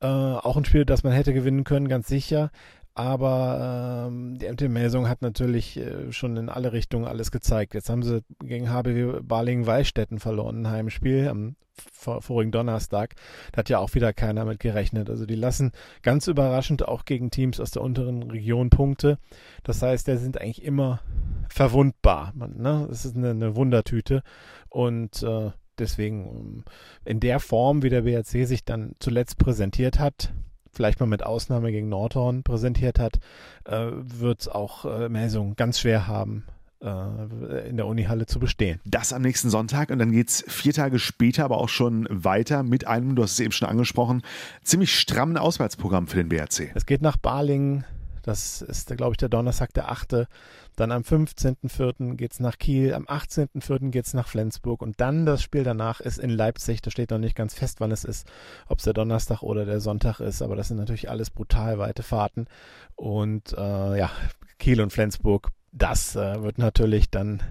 Äh, 0.00 0.06
auch 0.06 0.56
ein 0.56 0.64
Spiel, 0.64 0.84
das 0.84 1.02
man 1.02 1.12
hätte 1.12 1.32
gewinnen 1.32 1.64
können, 1.64 1.88
ganz 1.88 2.08
sicher. 2.08 2.50
Aber 2.94 4.08
ähm, 4.08 4.38
die 4.38 4.50
MT 4.50 4.68
Melsung 4.68 5.08
hat 5.08 5.22
natürlich 5.22 5.76
äh, 5.76 6.10
schon 6.10 6.36
in 6.36 6.48
alle 6.48 6.72
Richtungen 6.72 7.06
alles 7.06 7.30
gezeigt. 7.30 7.74
Jetzt 7.74 7.90
haben 7.90 8.02
sie 8.02 8.24
gegen 8.42 8.70
HBW 8.70 9.20
Balingen-Wallstätten 9.22 10.18
verloren, 10.18 10.62
ein 10.62 10.70
Heimspiel 10.70 11.28
am 11.28 11.54
vorigen 11.80 12.50
Donnerstag. 12.50 13.14
Da 13.52 13.58
hat 13.58 13.68
ja 13.68 13.78
auch 13.78 13.94
wieder 13.94 14.12
keiner 14.12 14.44
mit 14.44 14.58
gerechnet. 14.58 15.10
Also 15.10 15.26
die 15.26 15.36
lassen 15.36 15.70
ganz 16.02 16.26
überraschend 16.26 16.88
auch 16.88 17.04
gegen 17.04 17.30
Teams 17.30 17.60
aus 17.60 17.70
der 17.70 17.82
unteren 17.82 18.24
Region 18.24 18.68
Punkte. 18.68 19.18
Das 19.62 19.80
heißt, 19.80 20.08
die 20.08 20.16
sind 20.16 20.40
eigentlich 20.40 20.64
immer 20.64 21.00
verwundbar. 21.48 22.32
Man, 22.34 22.56
ne? 22.56 22.86
Das 22.88 23.04
ist 23.04 23.16
eine, 23.16 23.30
eine 23.30 23.54
Wundertüte. 23.54 24.22
Und 24.70 25.22
äh, 25.22 25.50
Deswegen 25.78 26.26
ähm, 26.26 26.64
in 27.04 27.20
der 27.20 27.40
Form, 27.40 27.82
wie 27.82 27.90
der 27.90 28.02
BRC 28.02 28.46
sich 28.46 28.64
dann 28.64 28.92
zuletzt 28.98 29.38
präsentiert 29.38 29.98
hat, 29.98 30.32
vielleicht 30.72 31.00
mal 31.00 31.06
mit 31.06 31.24
Ausnahme 31.24 31.72
gegen 31.72 31.88
Nordhorn 31.88 32.42
präsentiert 32.42 32.98
hat, 32.98 33.18
äh, 33.64 33.88
wird 33.92 34.42
es 34.42 34.48
auch 34.48 34.84
äh, 34.84 35.08
Melsung 35.08 35.56
ganz 35.56 35.80
schwer 35.80 36.06
haben, 36.06 36.44
äh, 36.80 37.68
in 37.68 37.76
der 37.76 37.86
Unihalle 37.86 38.26
zu 38.26 38.38
bestehen. 38.38 38.80
Das 38.84 39.12
am 39.12 39.22
nächsten 39.22 39.50
Sonntag 39.50 39.90
und 39.90 39.98
dann 39.98 40.12
geht 40.12 40.28
es 40.28 40.44
vier 40.46 40.72
Tage 40.72 40.98
später 40.98 41.44
aber 41.44 41.58
auch 41.58 41.68
schon 41.68 42.06
weiter 42.10 42.62
mit 42.62 42.86
einem, 42.86 43.16
du 43.16 43.22
hast 43.22 43.32
es 43.32 43.40
eben 43.40 43.52
schon 43.52 43.68
angesprochen, 43.68 44.22
ziemlich 44.62 44.96
strammen 44.96 45.36
Auswärtsprogramm 45.36 46.06
für 46.06 46.16
den 46.16 46.28
BRC. 46.28 46.70
Es 46.74 46.86
geht 46.86 47.02
nach 47.02 47.16
Balingen, 47.16 47.84
das 48.22 48.62
ist, 48.62 48.94
glaube 48.96 49.14
ich, 49.14 49.16
der 49.16 49.30
Donnerstag, 49.30 49.72
der 49.74 49.90
8. 49.90 50.28
Dann 50.78 50.92
am 50.92 51.02
15.04. 51.02 52.14
geht 52.14 52.34
es 52.34 52.38
nach 52.38 52.56
Kiel, 52.56 52.94
am 52.94 53.06
18.04. 53.06 53.90
geht 53.90 54.06
es 54.06 54.14
nach 54.14 54.28
Flensburg 54.28 54.80
und 54.80 55.00
dann 55.00 55.26
das 55.26 55.42
Spiel 55.42 55.64
danach 55.64 55.98
ist 55.98 56.18
in 56.18 56.30
Leipzig. 56.30 56.82
Da 56.82 56.92
steht 56.92 57.10
noch 57.10 57.18
nicht 57.18 57.34
ganz 57.34 57.52
fest, 57.52 57.80
wann 57.80 57.90
es 57.90 58.04
ist, 58.04 58.28
ob 58.68 58.78
es 58.78 58.84
der 58.84 58.92
Donnerstag 58.92 59.42
oder 59.42 59.64
der 59.64 59.80
Sonntag 59.80 60.20
ist, 60.20 60.40
aber 60.40 60.54
das 60.54 60.68
sind 60.68 60.76
natürlich 60.76 61.10
alles 61.10 61.30
brutal 61.30 61.80
weite 61.80 62.04
Fahrten. 62.04 62.46
Und 62.94 63.54
äh, 63.54 63.98
ja, 63.98 64.08
Kiel 64.60 64.80
und 64.80 64.92
Flensburg, 64.92 65.48
das 65.72 66.14
äh, 66.14 66.44
wird 66.44 66.58
natürlich 66.58 67.10
dann 67.10 67.42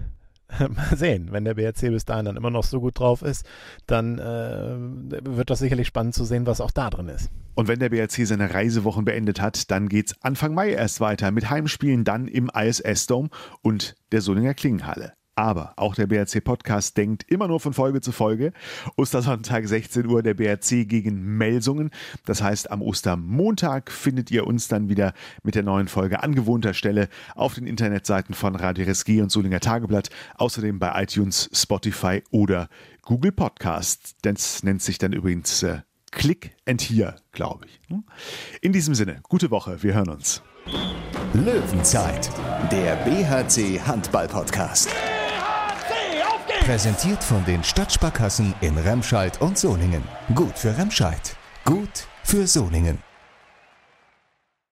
mal 0.58 0.96
sehen. 0.96 1.28
Wenn 1.30 1.44
der 1.44 1.54
BRC 1.54 1.90
bis 1.90 2.04
dahin 2.04 2.24
dann 2.24 2.36
immer 2.36 2.50
noch 2.50 2.64
so 2.64 2.80
gut 2.80 2.98
drauf 2.98 3.22
ist, 3.22 3.46
dann 3.86 4.18
äh, 4.18 4.76
wird 5.24 5.50
das 5.50 5.58
sicherlich 5.58 5.86
spannend 5.86 6.14
zu 6.14 6.24
sehen, 6.24 6.46
was 6.46 6.60
auch 6.60 6.70
da 6.70 6.90
drin 6.90 7.08
ist. 7.08 7.30
Und 7.54 7.68
wenn 7.68 7.80
der 7.80 7.88
BRC 7.88 8.26
seine 8.26 8.54
Reisewochen 8.54 9.04
beendet 9.04 9.40
hat, 9.40 9.70
dann 9.70 9.88
geht's 9.88 10.14
Anfang 10.22 10.54
Mai 10.54 10.70
erst 10.70 11.00
weiter 11.00 11.30
mit 11.30 11.50
Heimspielen 11.50 12.04
dann 12.04 12.28
im 12.28 12.50
ISS-Dome 12.54 13.30
und 13.62 13.96
der 14.12 14.20
Solinger 14.20 14.54
Klingenhalle. 14.54 15.17
Aber 15.38 15.72
auch 15.76 15.94
der 15.94 16.08
BRC-Podcast 16.08 16.96
denkt 16.96 17.22
immer 17.30 17.46
nur 17.46 17.60
von 17.60 17.72
Folge 17.72 18.00
zu 18.00 18.10
Folge. 18.10 18.52
Ostersonntag 18.96 19.68
16 19.68 20.04
Uhr 20.06 20.20
der 20.20 20.34
BRC 20.34 20.88
gegen 20.88 21.36
Melsungen. 21.36 21.92
Das 22.26 22.42
heißt, 22.42 22.72
am 22.72 22.82
Ostermontag 22.82 23.92
findet 23.92 24.32
ihr 24.32 24.48
uns 24.48 24.66
dann 24.66 24.88
wieder 24.88 25.12
mit 25.44 25.54
der 25.54 25.62
neuen 25.62 25.86
Folge 25.86 26.24
an 26.24 26.34
gewohnter 26.34 26.74
Stelle 26.74 27.08
auf 27.36 27.54
den 27.54 27.68
Internetseiten 27.68 28.34
von 28.34 28.56
Radio 28.56 28.84
Reski 28.84 29.22
und 29.22 29.30
Solinger 29.30 29.60
Tageblatt. 29.60 30.10
Außerdem 30.38 30.80
bei 30.80 31.04
iTunes, 31.04 31.48
Spotify 31.52 32.20
oder 32.32 32.68
Google 33.02 33.30
Podcast. 33.30 34.16
Das 34.22 34.64
nennt 34.64 34.82
sich 34.82 34.98
dann 34.98 35.12
übrigens 35.12 35.62
äh, 35.62 35.82
Click 36.10 36.56
and 36.66 36.82
Hear, 36.82 37.14
glaube 37.30 37.66
ich. 37.66 37.80
Hm? 37.86 38.02
In 38.60 38.72
diesem 38.72 38.96
Sinne, 38.96 39.20
gute 39.22 39.52
Woche. 39.52 39.84
Wir 39.84 39.94
hören 39.94 40.08
uns. 40.08 40.42
Löwenzeit, 41.32 42.28
der 42.72 42.96
BHC 43.04 43.80
Handball 43.86 44.26
Podcast. 44.26 44.90
Präsentiert 46.68 47.24
von 47.24 47.42
den 47.46 47.64
Stadtsparkassen 47.64 48.54
in 48.60 48.76
Remscheid 48.76 49.40
und 49.40 49.56
Solingen. 49.56 50.04
Gut 50.34 50.58
für 50.58 50.76
Remscheid. 50.76 51.34
Gut 51.64 52.06
für 52.24 52.46
Solingen. 52.46 53.07